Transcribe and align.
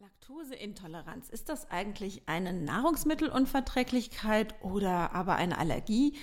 Laktoseintoleranz, 0.00 1.30
ist 1.30 1.48
das 1.48 1.70
eigentlich 1.70 2.22
eine 2.26 2.52
Nahrungsmittelunverträglichkeit 2.52 4.54
oder 4.60 5.14
aber 5.14 5.36
eine 5.36 5.56
Allergie? 5.56 6.16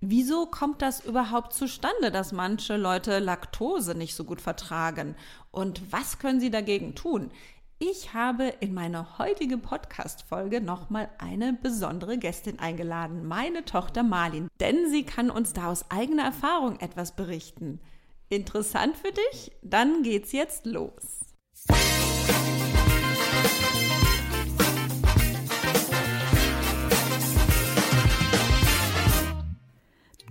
Wieso 0.00 0.46
kommt 0.46 0.80
das 0.80 1.04
überhaupt 1.04 1.52
zustande, 1.52 2.10
dass 2.10 2.32
manche 2.32 2.76
Leute 2.76 3.18
Laktose 3.18 3.94
nicht 3.94 4.14
so 4.14 4.24
gut 4.24 4.40
vertragen? 4.40 5.14
Und 5.50 5.92
was 5.92 6.18
können 6.18 6.40
sie 6.40 6.50
dagegen 6.50 6.94
tun? 6.94 7.30
Ich 7.78 8.14
habe 8.14 8.48
in 8.60 8.74
meine 8.74 9.18
heutige 9.18 9.58
Podcast-Folge 9.58 10.60
nochmal 10.60 11.10
eine 11.18 11.52
besondere 11.52 12.16
Gästin 12.16 12.58
eingeladen, 12.58 13.26
meine 13.26 13.64
Tochter 13.64 14.02
Marlin, 14.02 14.48
denn 14.58 14.90
sie 14.90 15.04
kann 15.04 15.30
uns 15.30 15.52
da 15.52 15.70
aus 15.70 15.90
eigener 15.90 16.24
Erfahrung 16.24 16.80
etwas 16.80 17.14
berichten. 17.14 17.80
Interessant 18.30 18.96
für 18.96 19.12
dich? 19.12 19.52
Dann 19.62 20.02
geht's 20.02 20.32
jetzt 20.32 20.64
los. 20.64 21.20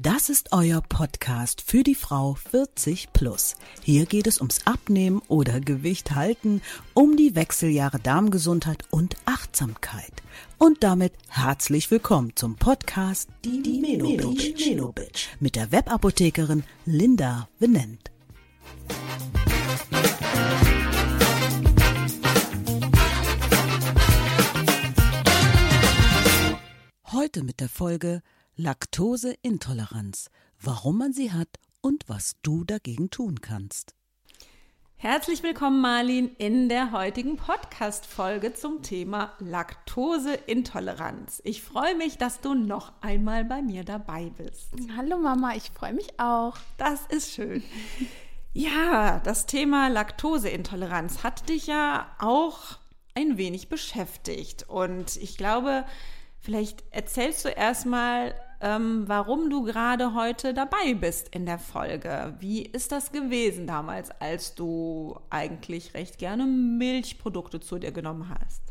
Das 0.07 0.29
ist 0.29 0.53
euer 0.53 0.81
Podcast 0.87 1.59
für 1.59 1.83
die 1.83 1.93
Frau 1.93 2.35
40 2.35 3.11
plus. 3.11 3.57
Hier 3.83 4.05
geht 4.05 4.25
es 4.25 4.39
ums 4.39 4.65
Abnehmen 4.65 5.21
oder 5.27 5.59
Gewicht 5.59 6.15
halten, 6.15 6.61
um 6.93 7.17
die 7.17 7.35
Wechseljahre 7.35 7.99
Darmgesundheit 7.99 8.85
und 8.89 9.17
Achtsamkeit. 9.25 10.13
Und 10.57 10.81
damit 10.81 11.11
herzlich 11.27 11.91
willkommen 11.91 12.31
zum 12.37 12.55
Podcast 12.55 13.27
Die, 13.43 13.61
die 13.61 13.81
Meno 13.81 14.33
mit 15.41 15.57
der 15.57 15.73
Webapothekerin 15.73 16.63
Linda 16.85 17.49
Venent. 17.59 18.09
Heute 27.11 27.43
mit 27.43 27.59
der 27.59 27.67
Folge 27.67 28.21
Laktoseintoleranz, 28.59 30.31
warum 30.59 30.97
man 30.97 31.13
sie 31.13 31.31
hat 31.31 31.59
und 31.81 32.09
was 32.09 32.37
du 32.41 32.63
dagegen 32.63 33.11
tun 33.11 33.39
kannst. 33.39 33.93
Herzlich 34.95 35.43
willkommen, 35.43 35.79
Marlin, 35.79 36.31
in 36.39 36.67
der 36.67 36.91
heutigen 36.91 37.37
Podcast-Folge 37.37 38.55
zum 38.55 38.81
Thema 38.81 39.33
Laktoseintoleranz. 39.37 41.39
Ich 41.45 41.61
freue 41.61 41.95
mich, 41.97 42.17
dass 42.17 42.41
du 42.41 42.55
noch 42.55 42.93
einmal 43.01 43.45
bei 43.45 43.61
mir 43.61 43.83
dabei 43.83 44.31
bist. 44.35 44.69
Hallo 44.97 45.19
Mama, 45.19 45.53
ich 45.55 45.69
freue 45.69 45.93
mich 45.93 46.19
auch. 46.19 46.57
Das 46.77 47.05
ist 47.09 47.31
schön. 47.31 47.61
Ja, 48.53 49.19
das 49.19 49.45
Thema 49.45 49.87
Laktoseintoleranz 49.89 51.21
hat 51.21 51.47
dich 51.47 51.67
ja 51.67 52.07
auch 52.17 52.79
ein 53.13 53.37
wenig 53.37 53.69
beschäftigt. 53.69 54.67
Und 54.67 55.15
ich 55.17 55.37
glaube, 55.37 55.85
vielleicht 56.39 56.83
erzählst 56.89 57.45
du 57.45 57.49
erstmal, 57.49 58.33
ähm, 58.59 59.03
warum 59.07 59.49
du 59.49 59.63
gerade 59.63 60.13
heute 60.13 60.53
dabei 60.53 60.93
bist 60.95 61.33
in 61.35 61.45
der 61.45 61.59
Folge. 61.59 62.33
Wie 62.39 62.63
ist 62.63 62.91
das 62.91 63.11
gewesen 63.11 63.67
damals, 63.67 64.09
als 64.19 64.55
du 64.55 65.19
eigentlich 65.29 65.93
recht 65.93 66.17
gerne 66.17 66.45
Milchprodukte 66.45 67.59
zu 67.59 67.77
dir 67.77 67.91
genommen 67.91 68.29
hast? 68.29 68.63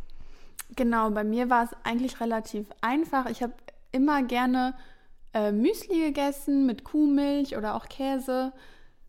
Genau, 0.74 1.10
bei 1.10 1.22
mir 1.22 1.48
war 1.48 1.64
es 1.64 1.70
eigentlich 1.84 2.20
relativ 2.20 2.66
einfach. 2.80 3.26
Ich 3.26 3.42
habe 3.42 3.52
immer 3.92 4.22
gerne 4.22 4.74
äh, 5.32 5.52
Müsli 5.52 6.00
gegessen 6.00 6.66
mit 6.66 6.82
Kuhmilch 6.82 7.56
oder 7.56 7.76
auch 7.76 7.86
Käse. 7.86 8.52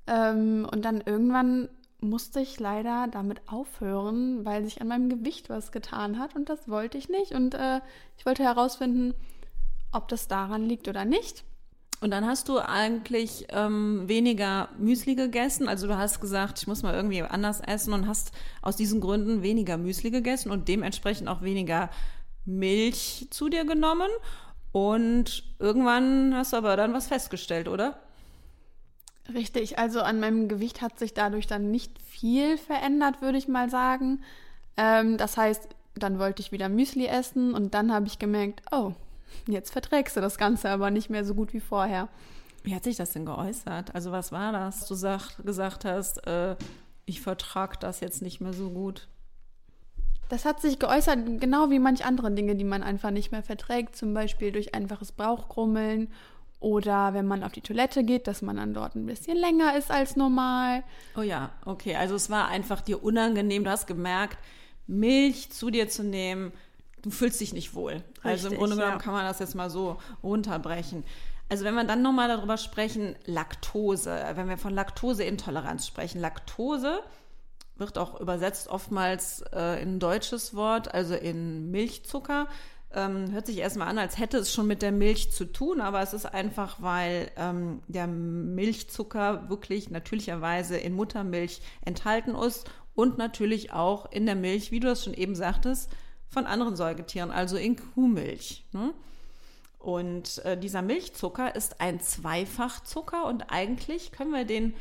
Ähm, 0.05 0.67
und 0.71 0.85
dann 0.85 1.01
irgendwann 1.01 1.69
musste 1.99 2.39
ich 2.39 2.59
leider 2.59 3.07
damit 3.09 3.41
aufhören, 3.47 4.45
weil 4.45 4.63
sich 4.63 4.81
an 4.81 4.87
meinem 4.89 5.09
Gewicht 5.09 5.49
was 5.49 5.71
getan 5.71 6.19
hat 6.19 6.35
und 6.35 6.49
das 6.49 6.69
wollte 6.69 6.97
ich 6.97 7.09
nicht. 7.09 7.31
Und 7.31 7.55
äh, 7.55 7.81
ich 8.17 8.25
wollte 8.25 8.43
herausfinden, 8.43 9.15
ob 9.91 10.07
das 10.07 10.27
daran 10.27 10.63
liegt 10.63 10.87
oder 10.87 11.05
nicht. 11.05 11.43
Und 11.99 12.11
dann 12.11 12.27
hast 12.27 12.47
du 12.47 12.59
eigentlich 12.59 13.47
ähm, 13.49 14.07
weniger 14.07 14.69
Müsli 14.77 15.15
gegessen. 15.15 15.67
Also 15.67 15.87
du 15.87 15.97
hast 15.97 16.21
gesagt, 16.21 16.59
ich 16.59 16.67
muss 16.67 16.83
mal 16.83 16.93
irgendwie 16.93 17.23
anders 17.23 17.59
essen 17.59 17.93
und 17.93 18.07
hast 18.07 18.31
aus 18.61 18.75
diesen 18.75 19.01
Gründen 19.01 19.41
weniger 19.41 19.77
Müsli 19.77 20.11
gegessen 20.11 20.51
und 20.51 20.67
dementsprechend 20.67 21.27
auch 21.27 21.41
weniger 21.41 21.89
Milch 22.45 23.27
zu 23.31 23.49
dir 23.49 23.65
genommen. 23.65 24.09
Und 24.71 25.43
irgendwann 25.57 26.35
hast 26.35 26.53
du 26.53 26.57
aber 26.57 26.77
dann 26.77 26.93
was 26.93 27.07
festgestellt, 27.07 27.67
oder? 27.67 27.99
Richtig, 29.33 29.79
also 29.79 30.01
an 30.01 30.19
meinem 30.19 30.47
Gewicht 30.47 30.81
hat 30.81 30.99
sich 30.99 31.15
dadurch 31.15 31.47
dann 31.47 31.71
nicht 31.71 31.99
viel 31.99 32.57
verändert, 32.57 33.21
würde 33.21 33.39
ich 33.39 33.47
mal 33.47 33.71
sagen. 33.71 34.21
Ähm, 34.77 35.17
das 35.17 35.35
heißt, 35.35 35.67
dann 35.95 36.19
wollte 36.19 36.43
ich 36.43 36.51
wieder 36.51 36.69
Müsli 36.69 37.07
essen 37.07 37.55
und 37.55 37.73
dann 37.73 37.91
habe 37.91 38.05
ich 38.05 38.19
gemerkt, 38.19 38.61
oh, 38.71 38.93
Jetzt 39.47 39.71
verträgst 39.71 40.15
du 40.15 40.21
das 40.21 40.37
Ganze 40.37 40.69
aber 40.69 40.91
nicht 40.91 41.09
mehr 41.09 41.25
so 41.25 41.35
gut 41.35 41.53
wie 41.53 41.59
vorher. 41.59 42.07
Wie 42.63 42.75
hat 42.75 42.83
sich 42.83 42.97
das 42.97 43.11
denn 43.11 43.25
geäußert? 43.25 43.95
Also 43.95 44.11
was 44.11 44.31
war 44.31 44.51
das? 44.51 44.85
Du 44.87 44.95
sag, 44.95 45.37
gesagt 45.45 45.85
hast, 45.85 46.25
äh, 46.27 46.55
ich 47.05 47.21
vertrag 47.21 47.79
das 47.79 48.01
jetzt 48.01 48.21
nicht 48.21 48.41
mehr 48.41 48.53
so 48.53 48.69
gut. 48.69 49.07
Das 50.29 50.43
hat 50.43 50.59
sich 50.59 50.77
geäußert, 50.77 51.39
genau 51.39 51.69
wie 51.69 51.79
manch 51.79 52.03
andere 52.03 52.31
Dinge, 52.31 52.55
die 52.55 52.65
man 52.65 52.83
einfach 52.83 53.11
nicht 53.11 53.31
mehr 53.31 53.43
verträgt, 53.43 53.95
zum 53.95 54.13
Beispiel 54.13 54.51
durch 54.51 54.75
einfaches 54.75 55.13
Bauchgrummeln 55.13 56.09
oder 56.59 57.13
wenn 57.13 57.27
man 57.27 57.43
auf 57.43 57.51
die 57.51 57.61
Toilette 57.61 58.03
geht, 58.03 58.27
dass 58.27 58.41
man 58.41 58.57
dann 58.57 58.73
dort 58.73 58.95
ein 58.95 59.05
bisschen 59.05 59.37
länger 59.37 59.77
ist 59.77 59.91
als 59.91 60.15
normal. 60.15 60.83
Oh 61.15 61.21
ja, 61.21 61.51
okay. 61.65 61.95
Also 61.95 62.15
es 62.15 62.29
war 62.29 62.47
einfach 62.47 62.81
dir 62.81 63.03
unangenehm. 63.03 63.63
Du 63.63 63.69
hast 63.69 63.87
gemerkt, 63.87 64.37
Milch 64.87 65.51
zu 65.51 65.69
dir 65.69 65.87
zu 65.87 66.03
nehmen, 66.03 66.51
du 67.07 67.15
fühlst 67.15 67.39
dich 67.39 67.53
nicht 67.53 67.73
wohl. 67.73 67.93
Richtig, 67.93 68.23
also 68.23 68.49
im 68.49 68.57
Grunde 68.57 68.75
genommen 68.75 68.93
ja. 68.93 68.97
kann 68.97 69.13
man 69.13 69.25
das 69.25 69.39
jetzt 69.39 69.55
mal 69.55 69.69
so 69.69 69.97
runterbrechen. 70.23 71.03
Also 71.49 71.63
wenn 71.63 71.75
wir 71.75 71.85
dann 71.85 72.01
nochmal 72.01 72.27
darüber 72.27 72.57
sprechen, 72.57 73.15
Laktose, 73.25 74.21
wenn 74.35 74.49
wir 74.49 74.57
von 74.57 74.73
Laktoseintoleranz 74.73 75.87
sprechen, 75.87 76.19
Laktose 76.19 76.99
wird 77.77 77.97
auch 77.97 78.19
übersetzt 78.19 78.67
oftmals 78.67 79.43
äh, 79.53 79.81
in 79.81 79.95
ein 79.95 79.99
deutsches 79.99 80.55
Wort, 80.55 80.93
also 80.93 81.15
in 81.15 81.71
Milchzucker. 81.71 82.47
Ähm, 82.91 83.31
hört 83.31 83.45
sich 83.45 83.59
erstmal 83.59 83.87
an, 83.87 83.99
als 83.99 84.17
hätte 84.17 84.37
es 84.37 84.51
schon 84.51 84.65
mit 84.65 84.81
der 84.81 84.91
Milch 84.91 85.31
zu 85.31 85.45
tun, 85.45 85.79
aber 85.79 86.01
es 86.01 86.13
ist 86.13 86.25
einfach, 86.25 86.81
weil 86.81 87.29
ähm, 87.37 87.81
der 87.87 88.07
Milchzucker 88.07 89.49
wirklich 89.49 89.89
natürlicherweise 89.89 90.77
in 90.77 90.93
Muttermilch 90.93 91.61
enthalten 91.85 92.33
ist 92.33 92.69
und 92.95 93.17
natürlich 93.17 93.71
auch 93.73 94.11
in 94.11 94.25
der 94.25 94.35
Milch, 94.35 94.71
wie 94.71 94.79
du 94.79 94.89
es 94.89 95.03
schon 95.03 95.13
eben 95.13 95.35
sagtest, 95.35 95.91
von 96.29 96.45
anderen 96.45 96.75
Säugetieren, 96.75 97.31
also 97.31 97.57
in 97.57 97.75
Kuhmilch. 97.75 98.65
Ne? 98.71 98.93
Und 99.79 100.43
äh, 100.45 100.57
dieser 100.57 100.81
Milchzucker 100.81 101.55
ist 101.55 101.79
ein 101.79 101.99
Zweifachzucker 101.99 103.25
und 103.25 103.51
eigentlich 103.51 104.11
können 104.11 104.33
wir 104.33 104.45
den 104.45 104.73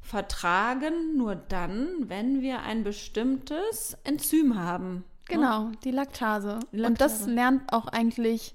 vertragen 0.00 1.16
nur 1.16 1.34
dann, 1.34 2.08
wenn 2.08 2.40
wir 2.40 2.62
ein 2.62 2.84
bestimmtes 2.84 3.96
Enzym 4.04 4.58
haben. 4.58 4.94
Ne? 4.94 5.02
Genau, 5.26 5.70
die 5.84 5.90
Laktase. 5.90 6.60
die 6.72 6.78
Laktase. 6.78 6.86
Und 6.86 7.00
das 7.00 7.26
lernt 7.26 7.72
auch 7.72 7.86
eigentlich 7.88 8.54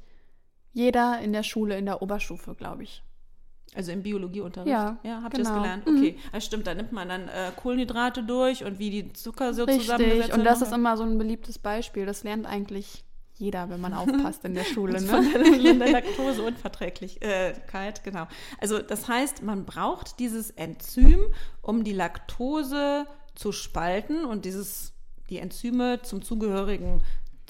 jeder 0.72 1.20
in 1.20 1.34
der 1.34 1.44
Schule, 1.44 1.78
in 1.78 1.86
der 1.86 2.02
Oberstufe, 2.02 2.56
glaube 2.56 2.84
ich. 2.84 3.04
Also 3.76 3.92
im 3.92 4.04
Biologieunterricht? 4.04 4.72
Ja. 4.72 4.98
Ja, 5.04 5.22
habt 5.24 5.36
genau. 5.36 5.50
ihr 5.50 5.54
das 5.54 5.62
gelernt? 5.62 5.88
Okay. 5.88 6.18
Mhm. 6.18 6.32
Das 6.32 6.46
stimmt, 6.46 6.68
da 6.68 6.76
nimmt 6.76 6.92
man 6.92 7.10
dann 7.10 7.28
äh, 7.28 7.52
Kohlenhydrate 7.56 8.24
durch 8.24 8.64
und 8.64 8.80
wie 8.80 8.90
die 8.90 9.14
Zucker 9.14 9.54
so 9.54 9.64
Richtig. 9.64 9.84
zusammengesetzt 9.84 10.32
sind. 10.32 10.40
Und 10.40 10.46
das 10.46 10.62
ist 10.62 10.74
immer 10.74 10.98
so 10.98 11.04
ein 11.04 11.18
beliebtes 11.18 11.60
Beispiel. 11.60 12.06
Das 12.06 12.24
lernt 12.24 12.46
eigentlich 12.46 13.04
jeder, 13.36 13.70
wenn 13.70 13.82
man 13.82 13.94
aufpasst 13.94 14.46
in 14.46 14.54
der 14.54 14.64
Schule. 14.64 15.02
Ne? 15.02 15.08
Von 15.08 15.80
der 15.80 15.92
Laktoseunverträglichkeit, 15.92 18.04
genau. 18.04 18.28
Also 18.60 18.80
das 18.80 19.08
heißt, 19.08 19.44
man 19.44 19.66
braucht 19.66 20.20
dieses 20.20 20.52
Enzym, 20.52 21.20
um 21.62 21.84
die 21.84 21.94
Laktose 21.94 23.08
zu 23.36 23.52
spalten 23.52 24.26
und 24.26 24.46
dieses, 24.46 24.94
die 25.30 25.40
Enzyme 25.40 26.02
zum 26.04 26.22
zugehörigen 26.22 27.02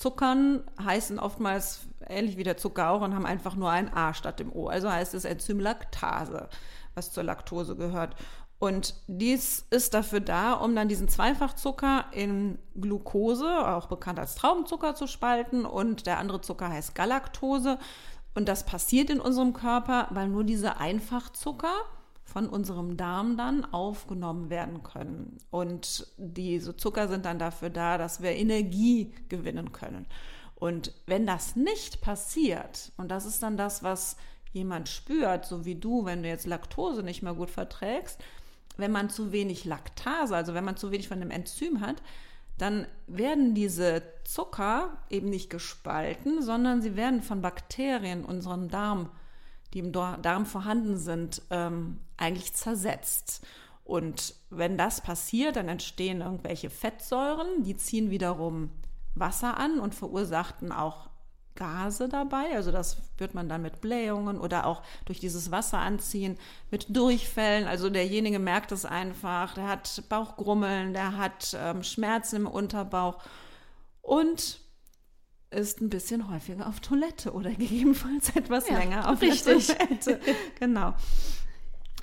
Zuckern 0.04 0.64
heißen 0.84 1.18
oftmals 1.18 1.88
ähnlich 2.06 2.36
wie 2.36 2.44
der 2.44 2.58
Zucker 2.58 2.90
auch 2.90 3.02
und 3.02 3.16
haben 3.16 3.26
einfach 3.26 3.56
nur 3.56 3.70
ein 3.70 3.94
A 3.94 4.14
statt 4.14 4.38
dem 4.38 4.52
O. 4.52 4.68
Also 4.68 4.92
heißt 4.92 5.14
es 5.14 5.24
Enzym 5.24 5.62
Laktase, 5.62 6.50
was 6.94 7.14
zur 7.14 7.24
Laktose 7.24 7.78
gehört. 7.78 8.18
Und 8.60 8.96
dies 9.08 9.66
ist 9.70 9.94
dafür 9.94 10.20
da, 10.20 10.56
um 10.56 10.76
dann 10.76 10.90
diesen 10.90 11.08
Zweifachzucker 11.08 12.08
in 12.12 12.60
Glucose, 12.76 13.48
auch 13.66 13.86
bekannt 13.86 14.20
als 14.20 14.36
Traubenzucker, 14.36 14.94
zu 14.94 15.08
spalten. 15.08 15.66
Und 15.66 16.06
der 16.06 16.20
andere 16.20 16.42
Zucker 16.42 16.68
heißt 16.68 16.96
Galaktose. 16.96 17.80
Und 18.36 18.50
das 18.50 18.66
passiert 18.66 19.10
in 19.10 19.22
unserem 19.22 19.54
Körper, 19.54 20.08
weil 20.10 20.28
nur 20.28 20.44
diese 20.44 20.82
Einfachzucker 20.82 21.74
von 22.33 22.50
unserem 22.50 22.97
Darm 22.97 23.38
dann 23.38 23.63
aufgenommen 23.63 24.50
werden 24.50 24.81
können. 24.81 25.38
Und 25.51 26.07
diese 26.18 26.75
Zucker 26.75 27.07
sind 27.07 27.25
dann 27.25 27.38
dafür 27.38 27.69
da, 27.69 28.00
dass 28.00 28.24
wir 28.24 28.31
Energie 28.31 29.13
gewinnen 29.30 29.71
können. 29.71 30.07
Und 30.56 30.94
wenn 31.06 31.27
das 31.27 31.56
nicht 31.56 32.01
passiert, 32.01 32.91
und 32.97 33.12
das 33.12 33.27
ist 33.27 33.44
dann 33.44 33.56
das, 33.56 33.83
was 33.83 34.18
jemand 34.51 34.89
spürt, 34.89 35.45
so 35.45 35.63
wie 35.63 35.75
du, 35.75 36.06
wenn 36.06 36.24
du 36.24 36.30
jetzt 36.30 36.47
Laktose 36.47 37.03
nicht 37.03 37.21
mehr 37.21 37.35
gut 37.35 37.51
verträgst, 37.51 38.19
wenn 38.77 38.91
man 38.91 39.12
zu 39.12 39.31
wenig 39.31 39.63
Laktase, 39.63 40.35
also 40.35 40.56
wenn 40.56 40.65
man 40.65 40.75
zu 40.75 40.89
wenig 40.89 41.07
von 41.07 41.19
dem 41.19 41.30
Enzym 41.30 41.81
hat, 41.81 42.01
dann 42.57 42.88
werden 43.06 43.53
diese 43.53 44.01
Zucker 44.24 44.97
eben 45.12 45.30
nicht 45.30 45.51
gespalten, 45.51 46.41
sondern 46.41 46.81
sie 46.81 46.95
werden 46.95 47.21
von 47.21 47.44
Bakterien 47.44 48.25
unseren 48.25 48.69
Darm, 48.69 49.12
die 49.74 49.80
im 49.80 49.92
Darm 49.92 50.46
vorhanden 50.46 50.98
sind, 50.98 51.42
ähm, 51.50 52.00
eigentlich 52.18 52.54
zersetzt. 52.54 53.46
Und 53.84 54.36
wenn 54.50 54.78
das 54.78 55.02
passiert, 55.02 55.56
dann 55.56 55.68
entstehen 55.68 56.22
irgendwelche 56.22 56.70
Fettsäuren, 56.70 57.64
die 57.64 57.75
ziehen 57.75 58.10
wiederum 58.10 58.70
Wasser 59.16 59.58
an 59.58 59.80
und 59.80 59.94
verursachten 59.94 60.72
auch 60.72 61.10
Gase 61.56 62.10
dabei. 62.10 62.56
Also 62.56 62.72
das 62.72 62.98
wird 63.18 63.36
man 63.36 63.48
dann 63.50 63.62
mit 63.62 63.81
Blähungen 63.81 64.40
oder 64.40 64.66
auch 64.66 64.81
durch 65.06 65.20
dieses 65.20 65.52
Wasser 65.52 65.80
anziehen 65.80 66.38
mit 66.72 66.96
Durchfällen. 66.96 67.68
Also 67.68 67.90
derjenige 67.90 68.40
merkt 68.40 68.72
es 68.72 68.86
einfach, 68.86 69.54
der 69.54 69.68
hat 69.68 70.04
Bauchgrummeln, 70.10 70.94
der 70.94 71.18
hat 71.18 71.56
ähm, 71.60 71.84
Schmerzen 71.84 72.38
im 72.38 72.48
Unterbauch 72.48 73.19
und 74.02 74.60
ist 75.54 75.82
ein 75.82 75.90
bisschen 75.90 76.30
häufiger 76.30 76.68
auf 76.68 76.80
Toilette 76.80 77.34
oder 77.34 77.52
gegebenenfalls 77.56 78.36
etwas 78.36 78.68
ja, 78.70 78.78
länger 78.78 79.10
auf 79.10 79.22
richtig. 79.22 79.68
Toilette. 79.68 80.20
genau. 80.60 80.94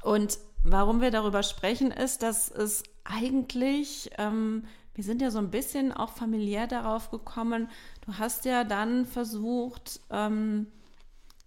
Und 0.02 0.38
warum 0.64 1.00
wir 1.00 1.10
darüber 1.10 1.42
sprechen, 1.42 1.90
ist, 1.90 2.22
dass 2.22 2.50
es 2.50 2.82
eigentlich 3.04 4.10
ähm, 4.18 4.64
wir 5.00 5.04
sind 5.04 5.22
ja 5.22 5.30
so 5.30 5.38
ein 5.38 5.50
bisschen 5.50 5.92
auch 5.92 6.10
familiär 6.10 6.66
darauf 6.66 7.10
gekommen. 7.10 7.68
Du 8.04 8.18
hast 8.18 8.44
ja 8.44 8.64
dann 8.64 9.06
versucht, 9.06 10.00
ähm, 10.10 10.66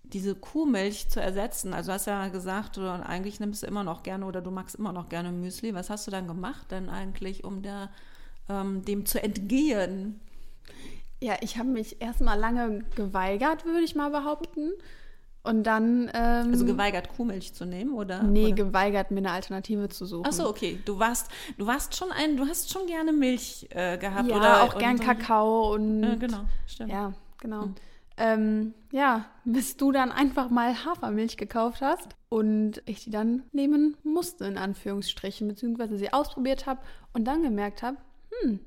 diese 0.02 0.34
Kuhmilch 0.34 1.10
zu 1.10 1.22
ersetzen. 1.22 1.74
Also 1.74 1.90
du 1.90 1.94
hast 1.94 2.08
ja 2.08 2.28
gesagt, 2.30 2.78
du 2.78 2.92
eigentlich 2.92 3.40
nimmst 3.40 3.64
du 3.64 3.68
immer 3.68 3.84
noch 3.84 4.02
gerne 4.02 4.26
oder 4.26 4.42
du 4.42 4.52
magst 4.52 4.76
immer 4.76 4.94
noch 4.94 5.10
gerne 5.10 5.32
Müsli. 5.32 5.74
Was 5.74 5.90
hast 5.90 6.08
du 6.08 6.12
dann 6.12 6.28
gemacht 6.28 6.72
denn 6.72 6.90
eigentlich, 6.90 7.44
um 7.44 7.62
der, 7.62 7.90
ähm, 8.50 8.86
dem 8.86 9.06
zu 9.06 9.22
entgehen? 9.22 10.20
Ja, 11.24 11.38
ich 11.40 11.58
habe 11.58 11.70
mich 11.70 12.02
erstmal 12.02 12.38
lange 12.38 12.84
geweigert, 12.96 13.64
würde 13.64 13.80
ich 13.80 13.96
mal 13.96 14.10
behaupten. 14.10 14.74
Und 15.42 15.64
dann. 15.64 16.12
Ähm, 16.14 16.52
also 16.52 16.66
geweigert, 16.66 17.08
Kuhmilch 17.16 17.54
zu 17.54 17.66
nehmen, 17.66 17.94
oder? 17.94 18.24
Nee, 18.24 18.48
oder? 18.48 18.56
geweigert, 18.56 19.12
mir 19.12 19.20
eine 19.20 19.31
Alternative 19.31 19.88
zu 19.88 20.06
suchen. 20.06 20.25
Ach 20.28 20.34
so, 20.34 20.50
okay. 20.50 20.80
Du 20.84 21.00
warst, 21.00 21.31
du 21.58 21.66
warst 21.66 21.96
schon 21.96 22.12
ein, 22.12 22.36
du 22.36 22.46
hast 22.46 22.72
schon 22.72 22.88
gerne 22.88 23.14
Milch 23.14 23.68
äh, 23.70 23.98
gehabt, 23.98 24.30
ja, 24.30 24.36
oder? 24.36 24.64
auch 24.64 24.78
gern 24.78 24.98
so. 24.98 25.04
Kakao 25.04 25.74
und. 25.74 26.04
Ja, 26.04 26.16
genau, 26.16 26.42
stimmt. 26.68 26.92
Ja, 26.92 27.14
genau. 27.40 27.64
Hm. 27.64 27.76
Ähm, 28.18 28.74
ja, 28.92 29.26
bis 29.46 29.78
du 29.78 29.94
dann 29.94 30.12
einfach 30.12 30.50
mal 30.50 30.86
Hafermilch 30.86 31.38
gekauft 31.38 31.81
hast 31.81 32.10
und 32.28 32.84
ich 32.86 33.06
die 33.06 33.12
dann 33.12 33.44
nehmen 33.54 33.96
musste, 34.04 34.46
in 34.46 34.58
Anführungsstrichen, 34.58 35.48
beziehungsweise 35.48 35.98
sie 35.98 36.12
ausprobiert 36.12 36.66
habe 36.66 36.81
und 37.14 37.26
dann 37.26 37.42
gemerkt 37.42 37.81
habe, 37.81 37.98
hm, 38.42 38.60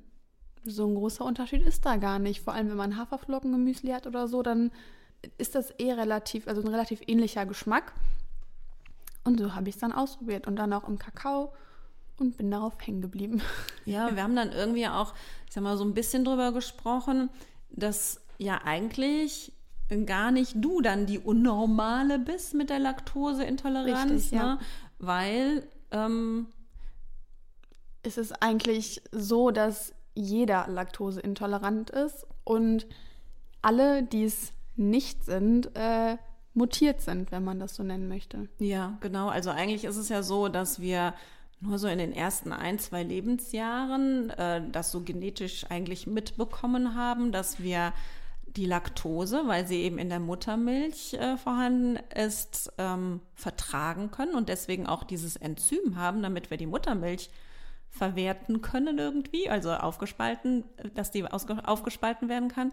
so 0.71 0.87
ein 0.87 0.95
großer 0.95 1.25
Unterschied 1.25 1.63
ist 1.63 1.87
da 1.87 1.97
gar 1.97 2.19
nicht. 2.19 2.43
Vor 2.43 2.55
allem, 2.55 2.69
wenn 2.69 2.77
man 2.77 2.97
Haferflocken 2.97 3.55
im 3.55 3.65
Müsli 3.65 3.91
hat 3.91 4.07
oder 4.07 4.29
so, 4.29 4.43
dann 4.43 4.71
ist 5.39 5.55
das 5.55 5.73
eh 5.79 5.93
relativ, 5.93 6.47
also 6.49 6.61
ein 6.63 6.69
relativ 6.69 7.01
ähnlicher 7.07 7.47
Geschmack. 7.47 7.93
Und 9.25 9.41
so 9.41 9.55
habe 9.55 9.69
ich 9.69 9.75
es 9.75 9.81
dann 9.81 9.93
ausprobiert 9.93 10.47
und 10.47 10.57
dann 10.57 10.73
auch 10.73 10.89
im 10.89 10.99
Kakao 10.99 11.53
und 12.19 12.37
bin 12.37 12.51
darauf 12.51 12.75
hängen 12.81 13.01
geblieben. 13.01 13.43
Ja, 13.85 14.17
wir 14.17 14.25
haben 14.25 14.35
dann 14.35 14.51
irgendwie 14.51 14.89
auch, 14.89 15.15
ich 15.47 15.55
sag 15.55 15.63
mal, 15.63 15.77
so 15.77 15.85
ein 15.85 15.95
bisschen 15.95 16.25
drüber 16.25 16.51
gesprochen, 16.51 17.31
dass 17.71 18.21
ja 18.37 18.63
eigentlich 18.65 19.53
gar 20.07 20.33
nicht 20.33 20.55
du 20.57 20.81
dann 20.81 21.07
die 21.07 21.21
Unnormale 21.21 22.19
bist 22.19 22.55
mit 22.55 22.69
der 22.69 22.81
Laktoseintoleranz, 22.81 24.11
Richtig, 24.11 24.33
ne? 24.33 24.39
ja. 24.39 24.59
weil 24.99 25.69
ähm, 25.93 26.49
es 28.03 28.19
ist 28.19 28.43
eigentlich 28.43 29.03
so, 29.13 29.53
dass 29.53 29.95
jeder 30.17 30.67
laktoseintolerant 30.69 31.91
ist 31.91 32.27
und 32.45 32.87
alle, 33.63 34.03
die 34.03 34.25
es 34.25 34.53
nicht 34.77 35.25
sind, 35.25 35.71
äh, 35.77 36.17
mutiert 36.55 37.03
sind, 37.03 37.31
wenn 37.33 37.45
man 37.45 37.61
das 37.61 37.77
so 37.77 37.83
nennen 37.83 38.09
möchte. 38.09 38.49
Ja, 38.59 38.97
genau. 39.01 39.29
Also 39.29 39.51
eigentlich 39.51 39.85
ist 39.85 39.97
es 39.97 40.09
ja 40.09 40.23
so, 40.23 40.49
dass 40.49 40.81
wir 40.81 41.15
nur 41.61 41.79
so 41.79 41.87
in 41.87 41.99
den 41.99 42.13
ersten 42.13 42.53
ein, 42.53 42.79
zwei 42.79 43.03
Lebensjahren 43.03 44.31
äh, 44.31 44.63
das 44.73 44.91
so 44.91 45.03
genetisch 45.03 45.67
eigentlich 45.71 46.07
mitbekommen 46.07 46.95
haben, 46.95 47.33
dass 47.33 47.61
wir 47.61 47.93
die 48.57 48.67
Laktose, 48.67 49.43
weil 49.47 49.67
sie 49.67 49.83
eben 49.83 49.99
in 49.99 50.09
der 50.09 50.21
Muttermilch 50.21 51.15
äh, 51.15 51.37
vorhanden 51.37 51.99
ist, 52.15 52.73
ähm, 52.79 53.21
vertragen 53.35 54.11
können 54.11 54.35
und 54.35 54.49
deswegen 54.49 54.87
auch 54.87 55.05
dieses 55.05 55.37
Enzym 55.37 55.97
haben, 55.97 56.23
damit 56.23 56.51
wir 56.51 56.57
die 56.57 56.67
Muttermilch 56.67 57.29
verwerten 57.91 58.61
können 58.63 58.99
irgendwie, 58.99 59.49
also 59.49 59.73
aufgespalten, 59.73 60.65
dass 60.95 61.11
die 61.11 61.25
aufgespalten 61.25 62.29
werden 62.29 62.49
kann. 62.49 62.73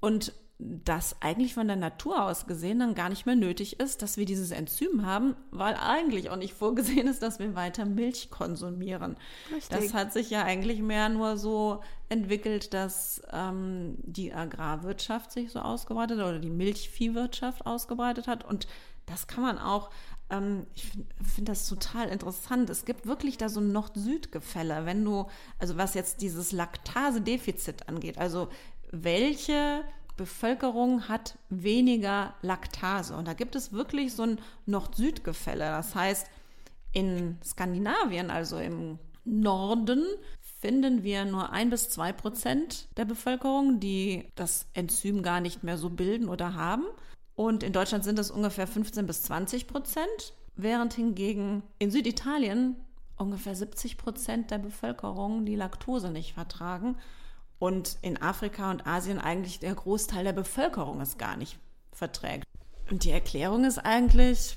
Und 0.00 0.32
das 0.58 1.16
eigentlich 1.20 1.54
von 1.54 1.66
der 1.66 1.76
Natur 1.76 2.22
aus 2.22 2.46
gesehen 2.46 2.78
dann 2.78 2.94
gar 2.94 3.08
nicht 3.08 3.26
mehr 3.26 3.34
nötig 3.34 3.80
ist, 3.80 4.02
dass 4.02 4.16
wir 4.16 4.24
dieses 4.24 4.50
Enzym 4.50 5.04
haben, 5.04 5.34
weil 5.50 5.74
eigentlich 5.74 6.30
auch 6.30 6.36
nicht 6.36 6.54
vorgesehen 6.54 7.08
ist, 7.08 7.22
dass 7.22 7.38
wir 7.38 7.54
weiter 7.54 7.84
Milch 7.84 8.30
konsumieren. 8.30 9.16
Richtig. 9.52 9.68
Das 9.70 9.94
hat 9.94 10.12
sich 10.12 10.30
ja 10.30 10.44
eigentlich 10.44 10.80
mehr 10.80 11.08
nur 11.08 11.36
so 11.36 11.82
entwickelt, 12.08 12.74
dass 12.74 13.22
ähm, 13.32 13.96
die 14.02 14.32
Agrarwirtschaft 14.32 15.32
sich 15.32 15.50
so 15.50 15.60
ausgebreitet 15.60 16.18
hat 16.20 16.26
oder 16.26 16.38
die 16.38 16.50
Milchviehwirtschaft 16.50 17.66
ausgebreitet 17.66 18.28
hat. 18.28 18.44
Und 18.44 18.66
das 19.06 19.26
kann 19.26 19.42
man 19.42 19.58
auch, 19.58 19.90
ähm, 20.32 20.66
ich 20.74 20.86
finde 20.86 21.06
find 21.22 21.48
das 21.48 21.68
total 21.68 22.08
interessant. 22.08 22.70
Es 22.70 22.84
gibt 22.84 23.06
wirklich 23.06 23.38
da 23.38 23.48
so 23.48 23.60
ein 23.60 23.70
Nord-Süd-Gefälle, 23.70 24.86
wenn 24.86 25.04
du, 25.04 25.26
also 25.58 25.76
was 25.76 25.94
jetzt 25.94 26.22
dieses 26.22 26.50
Laktasedefizit 26.50 27.88
angeht, 27.88 28.18
also 28.18 28.48
welche 28.90 29.84
Bevölkerung 30.16 31.08
hat 31.08 31.38
weniger 31.48 32.34
Laktase. 32.42 33.14
Und 33.14 33.28
da 33.28 33.34
gibt 33.34 33.54
es 33.54 33.72
wirklich 33.72 34.14
so 34.14 34.24
ein 34.24 34.38
Nord-Süd-Gefälle. 34.66 35.64
Das 35.64 35.94
heißt, 35.94 36.26
in 36.92 37.38
Skandinavien, 37.44 38.30
also 38.30 38.58
im 38.58 38.98
Norden, 39.24 40.04
finden 40.60 41.02
wir 41.02 41.24
nur 41.24 41.50
ein 41.50 41.70
bis 41.70 41.90
zwei 41.90 42.12
Prozent 42.12 42.88
der 42.96 43.04
Bevölkerung, 43.04 43.80
die 43.80 44.28
das 44.34 44.66
Enzym 44.74 45.22
gar 45.22 45.40
nicht 45.40 45.62
mehr 45.62 45.78
so 45.78 45.90
bilden 45.90 46.28
oder 46.28 46.54
haben. 46.54 46.84
Und 47.34 47.62
in 47.62 47.72
Deutschland 47.72 48.04
sind 48.04 48.18
es 48.18 48.30
ungefähr 48.30 48.66
15 48.66 49.06
bis 49.06 49.22
20 49.22 49.66
Prozent, 49.66 50.34
während 50.54 50.92
hingegen 50.94 51.62
in 51.78 51.90
Süditalien 51.90 52.76
ungefähr 53.16 53.54
70 53.54 53.96
Prozent 53.96 54.50
der 54.50 54.58
Bevölkerung 54.58 55.46
die 55.46 55.56
Laktose 55.56 56.10
nicht 56.10 56.34
vertragen 56.34 56.96
und 57.58 57.96
in 58.02 58.20
Afrika 58.20 58.70
und 58.70 58.86
Asien 58.86 59.18
eigentlich 59.18 59.60
der 59.60 59.74
Großteil 59.74 60.24
der 60.24 60.32
Bevölkerung 60.32 61.00
es 61.00 61.16
gar 61.16 61.36
nicht 61.36 61.58
verträgt. 61.92 62.44
Und 62.90 63.04
die 63.04 63.10
Erklärung 63.10 63.64
ist 63.64 63.78
eigentlich. 63.78 64.56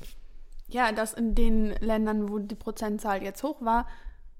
Ja, 0.67 0.91
dass 0.91 1.13
in 1.13 1.35
den 1.35 1.69
Ländern, 1.79 2.27
wo 2.27 2.39
die 2.39 2.55
Prozentzahl 2.55 3.21
jetzt 3.21 3.43
hoch 3.43 3.61
war, 3.61 3.87